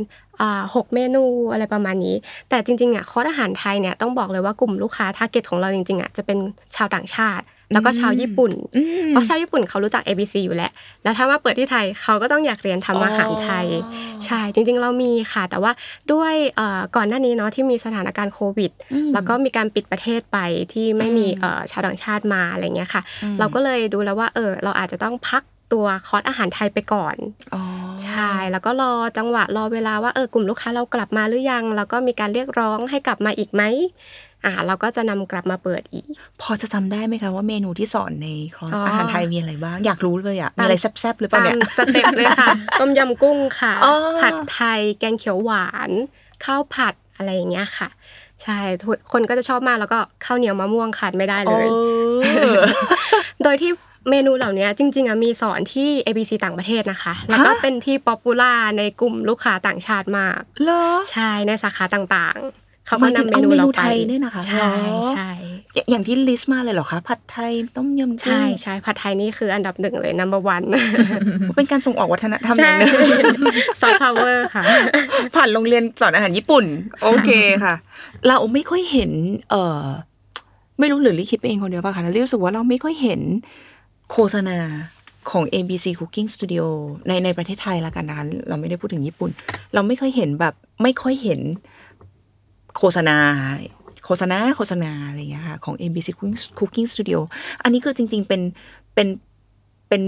[0.40, 2.16] อ่าหกเมนูอะไรประมาณนี้
[2.48, 6.38] แต่จริงๆอะคอร์สอาหารไทยเนี่ยต้องบอกเลยว่ากลุ่มลูกค้า target ของเราจริงๆอะจะเป็น
[6.76, 10.70] ชาวต่างชาติ แล้วก็ชาวญี่ปุ่นอืมเพราะชาวญี่ปุ่นเขารู้จัก ABC อยู่แล้ว
[11.02, 15.72] แล้วถ้ามาเปิดที่ไทยเขาก็ต้องอยากเรียนทำอาหารไทยอ๋อใช่ จริง ๆ เรามีค่ะ แต่ว่า
[16.12, 20.38] ด้วยเอ่อก่อนหน้านี้เนาะที่มีสถานการณ์โควิดอืมแล้วก็มีการปิดประเทศไป
[20.72, 27.16] ที่ไม่มีอืมเอ่อชาวต่างชาติมาอะไรเงี้ยค่ะอืมเราก็เลยดูแล้วว่าเออเราอาจจะต้องพักตัวคอร์สอาหารไทยไปก่อน
[27.54, 27.62] อ๋อ
[28.04, 33.62] ใช่ แล้วก็รอจังหวะรอเวลาว่าเออกลุ่มลูกค้าเรากลับมาหรือยัง แล้วก็มีการเรียกร้องให้กลับมาอีกไหม
[34.44, 36.06] อ่าเราก็จะนำกลับมาเปิดอีก
[36.42, 42.48] พอจะจำได้ไหมคะว่าเมนูที่สอนในคลาสอ๋อออาหารไทยมีอะไรบ้าง อยากรู้เลยอะมีตามอะไรแซ่บๆหรือเปล่าตามเนี่ย step เลยค่ะ
[42.80, 45.90] ต้มยำกุ้งค่ะอ๋อผัดไทย แกงเขียวหวาน
[46.44, 47.88] ข้าวผัดอะไรอย่างเงี้ยค่ะ
[48.42, 51.74] ใช่ทุกคนก็จะชอบมากแล้วก็ข้าวเหนียวมะม่วงขาดไม่ได้เลยเอ
[52.56, 52.58] อ
[53.44, 53.72] โดยที่
[54.10, 65.30] เมนูเหล่านี้จริง ๆอะมีสอนที่ ABC ต่างประเทศนะคะ แล้วก็ฮะเป็นที่ popular ในกลุ่มลูกค้าต่างชาติมากเหรอใช่ในสาขาต่างๆ เขาก็มายถึงนำเมนูเอาเมนูเราไปไทยเนี่ยนะคะใช่เหรอใช่
[65.74, 70.66] อย่าอย่างที่ list มาเลยเหรอคะผัดไทยต้มยำกุ้งใช่ใช่ผัดไทยนี่คืออันดับหนึ่งเลย number one
[71.56, 72.90] เป็นการส่งออกวัฒนธรรมอย่างหนึ่งใช่
[73.80, 74.62] ซอฟต์พาวเวอร์ค่ะ
[75.34, 76.64] ผ่านโรงเรียนสอนอาหารญี่ปุ่น
[77.02, 77.30] โอเค
[77.64, 77.74] ค่ะ
[78.28, 79.10] เราไม่ค่อยเห็น
[79.50, 79.82] เออ
[80.78, 83.20] ไม่รู้หรือลิคิดไปเองคนเดียวป่ะคะแล้วลิรู้สึกว่าเราไม่ค่อยเห็น
[84.10, 84.58] โฆษณา
[85.30, 86.64] ของ ABC Cooking Studio
[87.06, 89.30] ในในประเทศไทยละกันนะคะเราไม่ได้พูดถึงญี่ปุ่น
[89.74, 91.40] เราไม่ค่อยเห็นแบบไม่ค่อยเห็น
[92.78, 93.16] โฆษณา
[94.06, 96.08] โฆษณาโฆษณาอะไรอย่างเงี้ยค่ะของ ABC
[96.58, 97.18] Cooking Studio
[97.62, 98.40] อันนี้คือจริง ๆ เป็น
[98.94, 99.08] เป็น
[99.88, 100.02] เป็น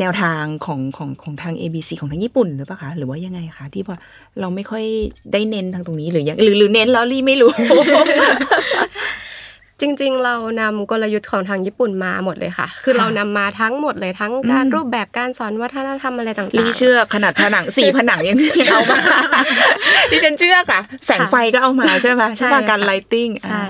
[0.00, 3.98] แนวทางของของของทาง ABC ของทางญี่ปุ่นหรือเปล่าคะหรือว่ายังไงคะที่ว่า
[4.40, 4.84] เราไม่ค่อย
[5.32, 7.52] ได้เน้นทางตรงนี้หรือยังหรือหรือเน้นแล้วรีไม่รู้
[9.80, 18.98] จริง ๆ เรานำกลยุทธ์ของทางญี่ปุ่นมาหมดเลยค่ะ คือค่ะเรานำมาทั้งหมดเลยทั้งการอืมรูปแบบการสอนวัฒนธรรมอะไรต่างๆลีเชื่อขนาดผนังสี่ผนังยังยังเอามา
[20.10, 23.64] ดิฉันเชื่อค่ะ แสงไฟก็เอามาใช่ไหมใช่ใช่ป่ะค่ะการ lighting ใช่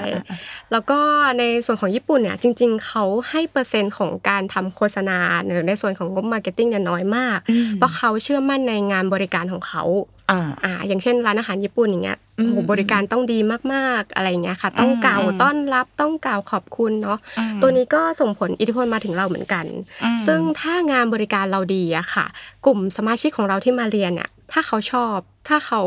[0.73, 1.01] แล้วก็
[1.39, 7.39] ในส่วนของญี่ปุ่นเนี่ยจริง ๆ เขาให้เปอร์เซ็นต์ของการทำโฆษณาหรือในส่วนของงบ marketing เนี่ยน้อยมาก
[7.77, 9.83] เพราะเขาเชื่อมั่นในงานบริการของเขา
[10.31, 13.39] อ่าอ่าอย่างเช่นร้านอาหารญี่ปุ่นอย่างเงี้ยอืมโอ้โหบริการต้องดี
[13.73, 19.67] มากๆอะไรอย่างเงี้ยค่ะ ต้องอืมกล่าวอืมต้อนรับต้องกล่าวขอบคุณเนาะอืมตัวนี้ก็ส่งผลอิทธิพลมาถึงเราเหมือนกัน
[20.05, 22.27] อืมซึ่งถ้างานบริการเราดีอะค่ะ
[22.67, 25.17] กลุ่มสมาชิกของเราที่มาเรียนเนี่ยถ้าเขาชอบ
[25.49, 25.81] ถ้าเขา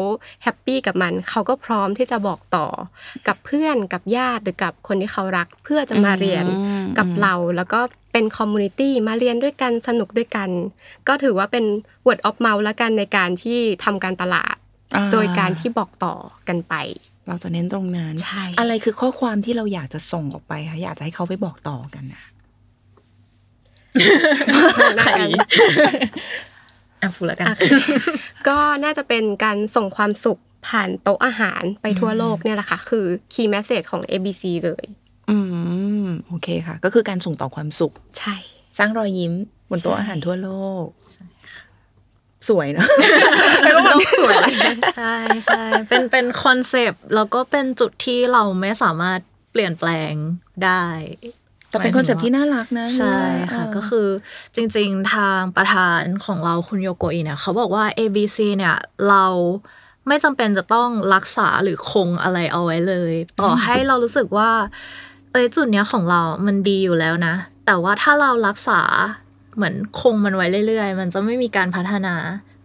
[0.43, 2.67] happy กับมัน เขาก็พร้อมที่จะบอกต่อ
[3.27, 7.79] กับเพื่อนกับญาติหรือกับคนที่เขารัก เพื่อจะมาเรียนอืมกับเราแล้วก็
[8.13, 10.49] เป็น community มาเรียนด้วยกันสนุกด้วยกัน
[11.07, 11.65] ก็ถือว่าเป็น
[12.07, 14.55] word of mouth ละกันในการที่ทำการตลาด
[14.95, 16.15] อ่โดยการที่บอกต่อ
[16.47, 16.75] กันไป
[17.27, 22.23] เราจะเน้นตรงนั้นใช่อะไรคือข้อความที่เราอยากจะส่งออกไปคะอยากจะให้เขาไปบอกต่อกันนะ
[25.01, 25.37] ใครดี
[27.01, 27.47] อะฟูแล้วกัน
[28.47, 34.83] ก็น่าจะเป็นการส่งความสุขผ่านโต๊ะอาหารไปทั่วโลกเนี่ยแหละค่ะ คือ key message ของ ABC เลย
[35.29, 35.37] อื
[36.05, 38.35] ม โอเคค่ะ ก็คือการส่งต่อความสุข ใช่
[38.77, 39.33] สร้างรอยยิ้ม
[39.69, 40.49] บนโต๊ะอาหารทั่วโล
[40.83, 40.85] ก
[42.49, 42.87] สวยเนอะ
[43.73, 44.43] โลกสวย
[44.97, 45.15] ใช่
[45.45, 49.19] ใช่เป็นเป็นคอนเซปต์แล้วก็เป็นจุดที่เราไม่สามารถ
[49.51, 50.13] เปลี่ยนแปลง
[50.63, 50.85] ได้
[51.69, 53.19] แต่เป็นคอนเซ็ปต์ที่น่ารักนะใช่
[53.55, 54.07] ค่ะเออก็คือ
[54.55, 58.75] จริง ๆ ทางประธานของเราคุณโยโกอิเนี่ยเขาบอกว่า ABC เนี่ย
[59.09, 59.25] เรา
[60.07, 64.51] ไม่จำเป็นจะต้องรักษาหรือคงอะไรเอาไว้เลย ต่อให้เรารู้สึกว่า
[65.33, 68.81] เอ้ยจุดเนี้ยของเรามันดีอยู่แล้วนะ แต่ว่าถ้าเรารักษา
[69.55, 72.15] เหมือนคงมันไว้เรื่อยๆ มันจะไม่มีการพัฒนา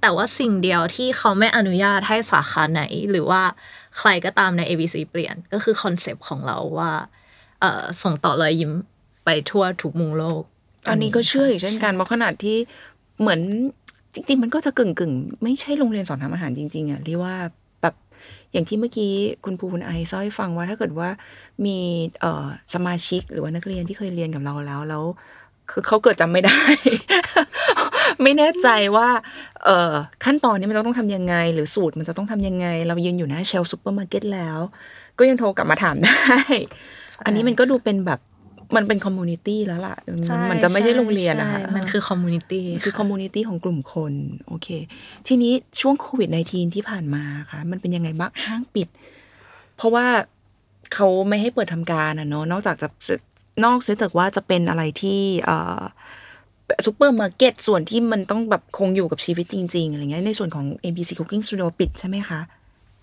[0.01, 3.43] แต่ว่าสิ่งเดียวที่เขาไม่อนุญาตให้สาขาไหน หรือว่า
[3.99, 6.93] ใครก็ตามใน ABC เปลี่ยนก็คือคอนเซปต์ของเราว่า
[7.61, 8.73] เอ่อส่งต่อรอยยิ้ม
[9.25, 10.43] ไปทั่วทุกมุมโลก
[10.91, 12.57] อันนี้ก็เชื่ออีกเช่นกันเพราะขนาดที่
[13.21, 13.41] เหมือน
[14.13, 17.55] จริง ๆ มันก็จะกึ่งกึ่งๆไม่ใช่โรงเรียนสอนทำอาหารจริงๆอะเรียกว่าแบบ
[18.53, 19.13] อย่างที่เมื่อกี้
[19.45, 21.09] คุณภูคุณไอซ์เล่าให้ฟังว่าถ้าเกิดว่า
[21.65, 21.79] มี
[22.21, 25.05] เอ่อสมาชิกหรือว่านักเรียนที่เคยเรียนกับเราแล้วแล้ว
[25.71, 26.61] คือเขาเกิดจำไม่ได้
[28.23, 29.09] ไม่แน่ใจว่า
[29.65, 29.93] เอ่อ
[30.25, 34.59] ขั้นตอนนี้มันจะต้องทำยังไง หรือสูตรมันจะต้องทำยังไง เรายืนอยู่หน้า shelf ซูเปอร์มาร์เก็ตแล้ว
[35.19, 36.33] ก็ยังโทรกลับมาถามได้
[37.25, 38.21] อันนี้มันก็ดูเป็นแบบ
[38.77, 39.97] มันเป็น community แล้วล่ะ
[40.31, 44.13] มันมันจะไม่ใช่โรงเรียนนะคะใช่มันคือ community คือ community ของกลุ่มคน
[44.49, 44.69] โอเค
[45.27, 48.89] ทีนี้ช่วงโควิด -19 ที่ผ่านมาค่ะ มันเป็นยังไงบ้างห้างปิด
[49.77, 50.07] เพราะว่า
[50.95, 52.89] เขาไม่ให้เปิดทำการอะเนาะนอกจากจะ
[53.65, 55.83] นอกเสียจากว่าจะเป็นอะไรที่เอ่อ
[56.87, 62.41] ซูเปอร์มาร์เก็ตส่วนที่มันต้องแบบคงอยู่กับชีวิตจริง ๆอะไรเงี้ยในส่วนของ ABC Cooking Studio ปิดใช่ไหมคะ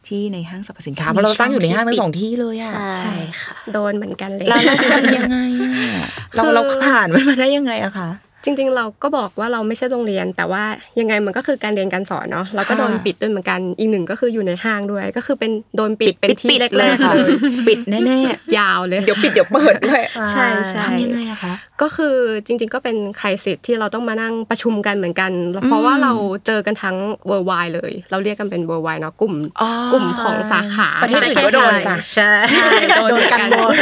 [0.09, 8.09] ที่ในห้างสรรพสินค้าเพราะเราตั้งอยู่ในห้างทั้งสองที่เลยอะใช่ค่ะ โดนเหมือนกันเลยแล้วเราทำยังไงอะเราคือเราผ่านมันมาได้ยังไงอะคะ
[8.45, 10.63] จริงๆ เราก็บอกว่าเราไม่ใช่โรงเรียน แต่ว่า
[10.99, 17.29] ยังไงมันก็คือการเรียนการสอนเนาะเราก็ค่ะโดนปิดด้วยเหมือนกันอีกหนึ่งก็คืออยู่ในห้างด้วย ก็คือเป็นโดนปิดเป็นที่ปิดแรกๆเลยค่ะเลย
[17.67, 18.19] ปิดแน่
[18.57, 22.15] ยาวเลยๆเดี๋ยวปิดเดี๋ยวเปิดด้วยใช่ใช่ทำยังไงอะคะก็คือ
[22.45, 25.31] จริง ๆ ก็เป็นคริสิสที่เราต้องมานั่งประชุมกันเหมือนกัน
[25.67, 26.13] เพราะว่าเรา
[26.45, 26.97] เจอกันทั้ง
[27.29, 33.73] worldwide เลย เราเรียกกันเป็น worldwide เนาะกลุ่มอ๋อกลุ่มของสาขาประเทศอื่นก็โดนจ้ะใช่ใช่โดนโดนกันหมด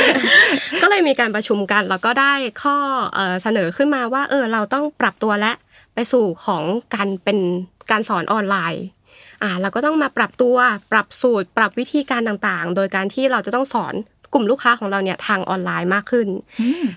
[0.81, 2.77] ก็เลยมีการประชุมกันแล้วก็ได้ข้อ
[3.15, 5.51] เอ่อเสนอขึ้นมาว่าเออเราต้องปรับตัวและ
[5.93, 6.63] ไปสู่ของ
[6.95, 7.39] การเป็น
[7.91, 8.85] การสอนออนไลน์
[9.43, 10.55] อ่าเราก็ต้องมาปรับตัว
[10.91, 13.93] ปรับสูตร ปรับวิธีการต่างๆ โดยการที่เราจะต้องสอน
[14.33, 16.27] กลุ่มลูกค้าของเราเนี่ยทางออนไลน์มากขึ้น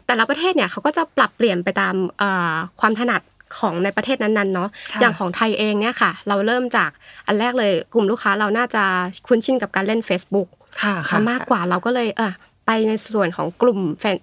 [0.06, 3.22] แต่ละประเทศเนี่ยเขาก็จะปรับเปลี่ยนไปตามเอ่อความถนัด
[3.58, 6.90] ของในประเทศนั้นๆเนาะค่ะอย่างของไทยเองเนี่ยค่ะ เราเริ่มจาก
[7.26, 8.84] อันแรกเลยกลุ่มลูกค้าเราน่าจะ
[9.26, 10.48] คุ้นชินกับการเล่น Facebook
[10.82, 12.32] ค่ะค่ะมากกว่าเราก็เลยเออ
[12.66, 13.80] ไปในส่วนของกลุ่ม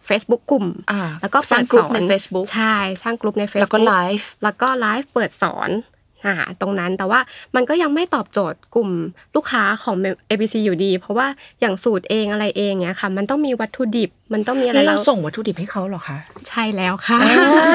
[0.07, 5.69] เฟซบุ๊กกลุ่มอ่าแล้วก็สร้างเปิดกลุ่มสอนใน Facebook ใช่ สร้างกลุ่มใน Facebook แล้วก็ไลฟ์แล้วก็ไลฟ์เปิดสอน
[6.25, 7.19] อ่าตรงนั้น แต่ว่า
[7.55, 8.89] มันก็ยังไม่ตอบโจทย์กลุ่ม
[9.35, 9.95] ลูกค้าของ
[10.29, 11.27] ABC อยู่ดี เพราะว่า
[11.61, 16.17] อย่างสูตรเองอะไรเองเนี่ยค่ะ มันต้องมีวัตถุดิบ มันต้องมีอะไรแล้วเราแล้วส่งวัตถุดิบให้เขาเหรอคะ
[16.49, 17.19] ใช่แล้วค่ะ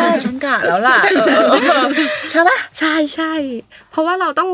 [0.01, 1.23] อ่าฉันกะแล้วล่ะเอ
[1.83, 1.87] อ
[2.31, 3.33] ใช่ปะใช่ใช่
[3.91, 4.51] เพราะว่าเราต้อง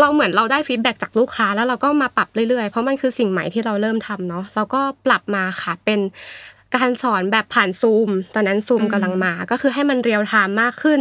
[0.00, 6.00] เราเหมือนเราได้ feedback จากลูกค้าแล้วเราก็มาปรับเรื่อยๆ เพราะมันคือสิ่งใหม่ที่เราเริ่มทำเนาะเราก็ปรับมาค่ะเป็น
[6.76, 11.00] การสอนแบบผ่านซูม ตอนนั้นซูมกำลังมา ก็คือให้มัน real-time มากขึ้น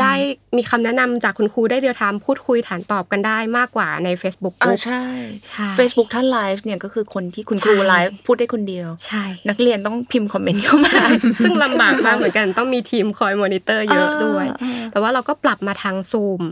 [0.00, 0.12] ได้
[0.56, 5.02] มีคำแนะนำจากคุณครูได้ real-time พูดคุยถามตอบกันได้มากกว่าใน Facebook เออกลุ่มใช่
[5.48, 11.00] ใช่ Facebook ถ้านไลฟ์เนี่ยก็คือคนที่คุณครูใช่ไลฟ์พูดได้คนเดียว ใช่ นักเรียนต้องพิมพ์ comment เข้ามา
[11.42, 16.42] ซึ่งลำบากมากเหมือนกันต้องมีทีมคอยมอนิเตอร์เยอะด้วยอ่าแต่ว่าเราก็ปรับมาทางซูม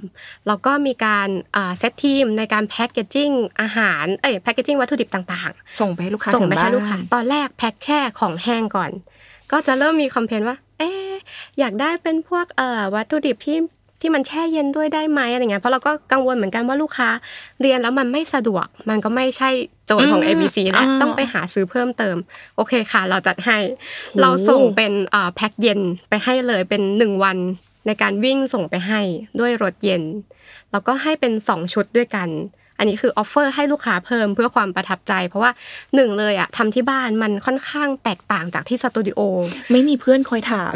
[0.46, 1.28] แล้วก็มีการ
[1.78, 3.30] เซตทีมในการ packaging
[3.60, 5.50] อาหารเอ้ย packaging วัตถุดิบต่าง
[5.80, 8.90] ส่งไปให้ลูกค้าๆส่งไปให้ถึงบ้านลูกค้าตอนแรกแพ็คแค่ของแห้งก่อน
[9.52, 11.12] ก็จะเริ่มมี complain ว่า เอ๊ะ
[11.58, 13.58] อยากได้เป็นพวกเอ่อวัตถุดิบที่
[14.00, 17.08] ที่มันแช่เย็นด้วยได้ไหมอะไรเงี้ยเพราะเราก็กังวลเหมือนกันว่าลูกค้า
[17.60, 19.50] เรียนแล้วมันไม่สะดวก มันก็ไม่ใช่
[19.86, 22.16] โจทย์ของอืม ABC และอ่าต้องไปหาซื้อเพิ่มเติม
[22.56, 23.58] โอเคค่ะ เราจัดให้
[24.20, 27.38] เราส่งเป็นเอ่อแพ็คเย็นไปให้เลยเป็นหนึ่งวัน
[27.86, 29.00] ในการวิ่งส่งไปให้
[29.40, 30.02] ด้วยรถเย็น
[30.72, 35.50] แล้วก็ให้เป็น2ชุดด้วยกันอั นนี้คือ offer ให้ลูกค้าเพิ่มเพื่อความประทับใจ เพราะว่า
[35.94, 39.20] หนึ่งเลยอะทำที่บ้านมันค่อนข้างแตกต่างจากที่สตูดิโอ
[39.72, 40.74] ไม่มีเพื่อนคอยถาม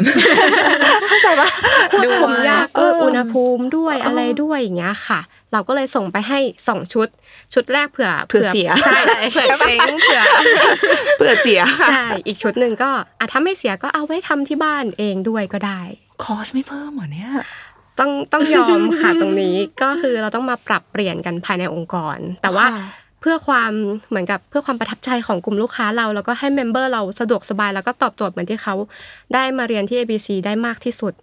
[1.07, 1.49] เข้าใจปะ
[1.91, 5.19] ควบคุมยากเอด้วอยอุณหภูมิด้วยเออออะไรด้วยอย่างเงี้ยค่ะ
[5.53, 6.39] เราก็เลยส่งไปให้
[6.69, 7.07] 2ชุด
[7.53, 8.99] ชุดแรกเผื่อเผื่อเสียใช่
[9.31, 10.21] เผื่อเจ๊งเผื่อ
[11.17, 15.81] เพื่อเสียค่ะใช่อีกชุดหนึ่งก็อะถ้าไม่เสียก็เอาไว้ทำที่บ้านเองด้วยก็ได้
[16.23, 17.31] คอสไม่เพิ่มเหรอเนี่ย
[17.99, 22.85] ต้องต้องยอมค่ะตรงนี้ก็คือเราต้องมาปรับเปลี่ยนกันภายในองค์กร แต่ว่าค่ะ
[23.21, 23.71] เพื่อความ
[24.09, 28.75] เหมือนกับเพื่อความประทับใจของกลุ่มลูกค้าเรา แล้วก็ให้ member เราสะดวกสบาย แล้วก็ตอบโจทย์เหมือนที่เขา
[29.33, 31.13] ได้มาเรียนที่ ABC ได้มากที่สุด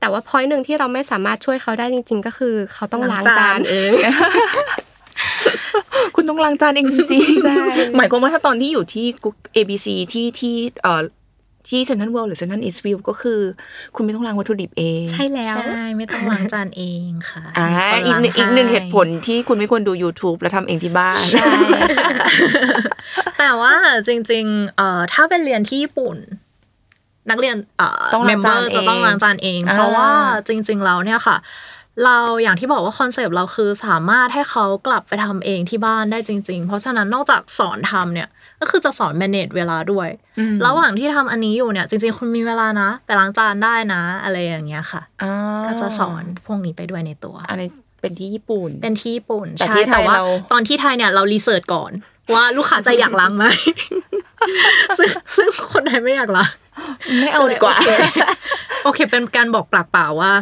[0.00, 3.92] แต่ว่า point หนึ่งที่เราไม่สามารถช่วยเขาได้จริง ๆ ก็คือ เขาต้องล้างล้างจาจานนเอง
[6.14, 11.02] คุณต้องล้างจานเองจริงใช่ๆหมายความว่าถ้าตอนที่อยู่ที่กุ๊ก ABC ที่ที่เอ่อ
[11.68, 13.40] ที่เซนทรัลเวิลด์หรือเซนทรัลอีสต์วิวก็คือ
[13.94, 21.50] คุณไม่ต้องล้างวัตถุดิบเอง ใช่แล้ว ใช่ ไม่ต้องล้างจานเองค่ะอ่ามีคนอีกหนึ่งล้าอีกหนึ่งเหตุผลที่คุณไม่ควรดู YouTube แล้วทำเองที่บ้าน ใช่
[21.98, 22.10] ค่ะ
[23.38, 23.74] แต่ว่า
[24.06, 26.16] จริงๆเอ่อถ้าเป็นเรียนที่ญี่ปุ่น
[27.30, 30.10] นักเรียนเอ่อต้องเมล้างมเบจาอนร์เองจะต้องล้างจานเองอ่าเพราะว่า
[30.48, 31.36] จริง ๆ แล้วเนี่ยค่ะ
[32.04, 38.28] เราอย่างที่บอกว่าคอนเซปต์เราคือสามารถให้เขากลับไปทำเองที่บ้านได้จริง ๆ เพราะฉะนั้นนอกจากสอนทำเนี่ย
[38.60, 45.32] ก็คือจะสอน manage เวลาด้วยอืมระหว่างที่ทำอันนี้อยู่เนี่ย จริง ๆ คุณมีเวลานะ ไปล้างจานได้นะ อะไรอย่างเงี้ยค่ะอ่า
[45.66, 47.70] ก็จะสอนพวกนี้ไปด้วยในตัว อันนี้
[48.00, 51.92] เป็นที่ญี่ปุ่น เป็นที่ญี่ปุ่นแต่ใช่ที่ไทยแต่ว่าเราตอนที่ไทยเนี่ยเรารีเสิร์ชก่อน
[52.34, 53.44] ว่าลูกค้าจะอยากล้างไหม
[54.98, 56.50] ซึ่งซึ่งคนไทยไม่อยากล้าง
[57.20, 57.90] ไม่เอาดีกว่า โอเค
[58.84, 60.32] โอเคเป็นการบอกปากเปล่าว่า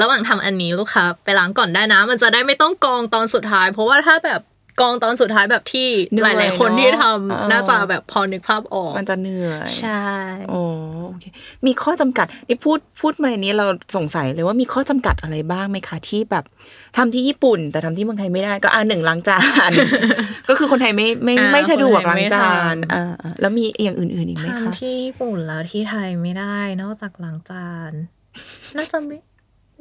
[0.00, 4.42] ระหว่างทำอันนี้ลูกค้าไปล้างก่อนได้นะ มันจะได้ไม่ต้องกองตอนสุดท้าย เพราะว่าถ้าแบบ
[4.80, 10.04] กองตอนสุดท้ายแบบที่เหนื่หอยลาย ๆ คนที่ทำเนอะน่าจะแบบพอนึกภาพออก มันจะเหนื่อย ใช่
[10.50, 10.62] โอ้
[11.08, 11.24] โอเค
[11.66, 13.66] มีข้อจำกัดนี่พูดพูดมาในนี้เรา
[13.96, 16.44] สงสัยเลยว่ามีข้อจำกัดอะไรบ้างไหมคะที่แบบ
[16.96, 19.70] ทำที่ญี่ปุ่น แต่ทำที่เมืองไทยไม่ได้ก็อ่าหนึ่งล้างจาน
[20.48, 27.92] ก็คือคนไทยไม่ไม่อ่าไม่สะดวกคนไทยล้างไม่จานทำอ่าอ่าแล้วมีอย่างอื่นๆอีกไหมคะทำที่ญี่ปุ่นแล้วที่ไทยไม่ได้ นอกจากล้างจาน
[28.76, 29.18] น่าจะไม่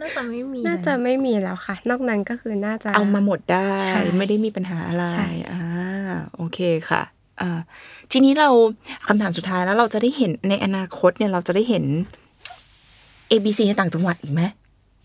[0.01, 5.61] น่าจะไม่มี น่าจะไม่มีแล้วค่ะ นอกนั้นก็คือน่าจะเอามาหมดได้ใช่ไม่ได้มีปัญหาอะไรใช่อ่า
[6.35, 7.01] โอเคค่ะ
[7.41, 7.59] อ่า
[8.11, 8.49] ทีนี้เรา
[9.07, 11.83] คำถามสุดท้ายแล้วเราจะได้เห็นในอนาคตเนี่ยเราจะได้เห็น
[13.31, 14.41] ABC ในต่างจังหวัดอีกไหม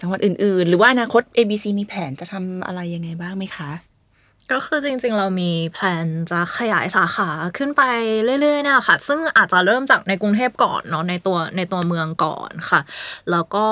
[0.00, 3.70] จังหวัดอื่น ๆ หรือว่าอนาคต ABC มีแผนจะทำอะไรยังไงบ้างไหมคะ
[4.52, 7.82] ก็คือจริงๆ เรามีแพลนจะขยายสาขาขึ้นไป
[8.40, 12.80] เรื่อยๆเนี่ยค่ะ ซึ่งอาจจะเริ่มจากในกรุงเทพก่อนเนาะในตัวในตัวเมืองก่อนค่ะ
[13.30, 13.66] แล้วก็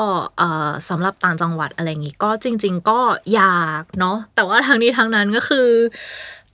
[0.89, 3.01] สำหรับต่างจังหวัดอะไรอย่างงี้ก็จริง ๆ ก็
[3.35, 5.69] อยากเนาะแต่ว่าทางนี้ทางนั้นก็คือ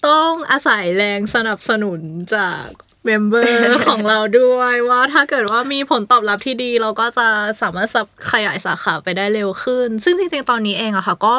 [0.06, 2.00] ต้องอาศัยแรงสนับสนุน
[2.34, 2.66] จาก
[3.06, 7.28] member ของเราด้วยว่าถ้าเกิดว่ามีผลตอบรับที่ดี เราก็จะ
[7.62, 11.36] สามารถสับขยายสาขาไปได้เร็วขึ้น ซึ่งจริงๆ ตอนนี้เองอะค่ะ ก็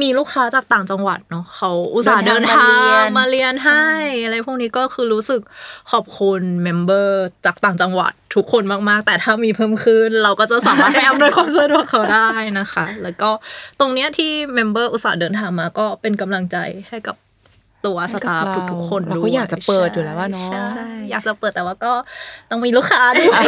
[0.00, 3.84] มีลูกค้าจากต่างจังหวัดเนาะเขาอุตส่าห์เดิเดินนทาทางงมามาเรีเรียยนนให้
[4.24, 5.40] อะไรพวกนี้ก็คือรู้สึก
[5.92, 12.28] ขอบคุณ member จากต่างจังหวัดทุกคนมากๆ แต่ถ้ามีเพิ่มขึ้น เราก็จะสามารถไปอำนวยความสะดวกเขาได้
[12.58, 13.30] นะคะ แล้วก็
[13.80, 16.56] ตรงเนี้ยที่เมมเบอร์อุตส่าห์เดินทางมาก็เป็นกำลังใจ
[16.88, 17.16] ให้กับ
[17.86, 21.92] ตัวสตาฟให้กับเราทุกๆคนเราด้ก็วยอยากจะเปิดอยู่แล้วอะเนาะใช่ใช่อยากจะเปิดแต่ว่าก็
[22.50, 23.44] ต้องมีลูกค้าด้วย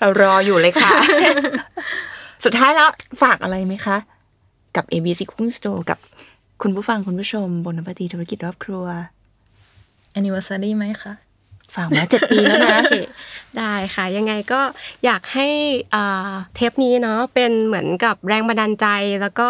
[0.00, 0.90] เรารออยู่เลยค่ะ
[2.44, 2.88] สุดท้ายแล้ว
[3.22, 3.96] ฝากอะไรไหมคะ
[4.76, 5.98] กับ ABC Cooking Store กับ
[6.62, 8.84] คุณผู้ฟังคุณผู้ชมบนนปฏิธุรกิจรอบครัว
[10.18, 11.12] anniversary ไหมคะ
[11.74, 12.80] ฝากมาเจ็ดปีแล้วนะ
[13.58, 14.60] ได้ค่ะ ยังไงก็
[15.04, 15.48] อยากให้
[16.54, 18.86] เทปนี้เนาะเป็นเหมือนกับแรงบันดาลใจ
[19.20, 19.48] แล้วก็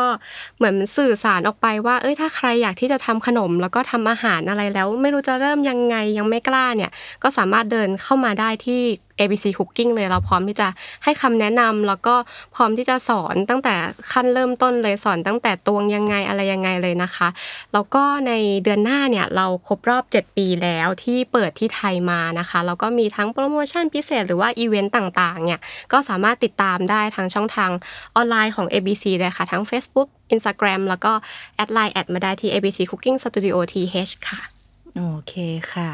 [0.57, 6.91] เหมือนสื่อสารออกไปว่า เอ้ยถ้าใครอยากที่จะทำขนม แล้วก็ทำอาหารอะไรแล้ว ไม่รู้จะเริ่มยังไงยังไม่กล้าเนี่ย
[7.23, 8.83] ก็สามารถเดินเข้ามาได้ที่
[9.21, 10.69] ABC Cooking เลยเราพร้อมที่จะ
[11.05, 12.15] ให้คำแนะนำแล้วก็
[12.55, 13.75] พร้อมที่จะสอนตั้งแต่
[14.13, 17.29] ขั้นเริ่มต้นเลยสอนตั้งแต่ตวงยังไงอะไรยังไงเลยนะคะ
[17.73, 18.33] แล้วก็ใน
[18.65, 25.61] เดือนหน้าเนี่ยเราครบรอบ 7 ปีแล้วที่เปิดที่ไทยมานะคะแล้วก็มีทั้งโปรโมชั่นพิเศษหรือว่าอีเวนต์ต่างๆเนี่ย
[25.93, 27.71] ก็สามารถติดตามได้ทางช่องทาง
[28.17, 31.13] ออนไลน์ของ ABC เลยค่ะ ทั้ง Facebook Instagram แล้วก็
[31.57, 34.60] add LINE add มาได้ที่ ABC Cooking Studio TH ค่ะ
[34.99, 35.35] โอเค
[35.73, 35.89] ค่ะ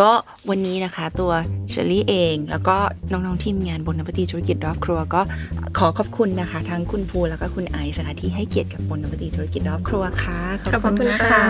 [0.00, 0.10] ก็
[0.50, 1.32] วันนี้นะคะตัว
[1.70, 2.76] เชอรี่เอง แล้วก็
[3.10, 5.20] น้องๆทีมงานบนนปฏิธุรกิจครอบครัวก็
[5.78, 11.42] ขอขอบคุณนะคะ ทั้งคุณภูแล้วก็คุณไอซ์นะที่ให้เกียรติกับบนนปฏิธุรกิจครอบครัวค่ะขอบคุณค่ะ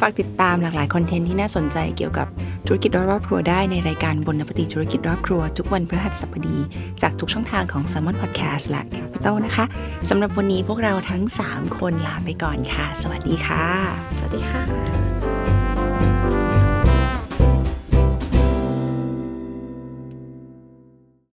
[0.00, 2.26] ฝากติดตามหลากหลาย content ที่น่าสนใจเกี่ยวกับ
[2.66, 6.58] ธุรกิจรอบครัวได้ในรายการบนนปฏิธุรกิจรอบครัว ทุกวันพฤหัสบดี
[7.02, 9.64] จากทุกช่องทางของ s ซ m o n Podcast และ Capital นะคะ
[10.08, 13.64] สำหรับวันนี้พวกเราทั้ง 3 คนลาไปก่อนค่ะ สวัสดีค่ะ
[14.18, 15.07] สวัสดีค่ะ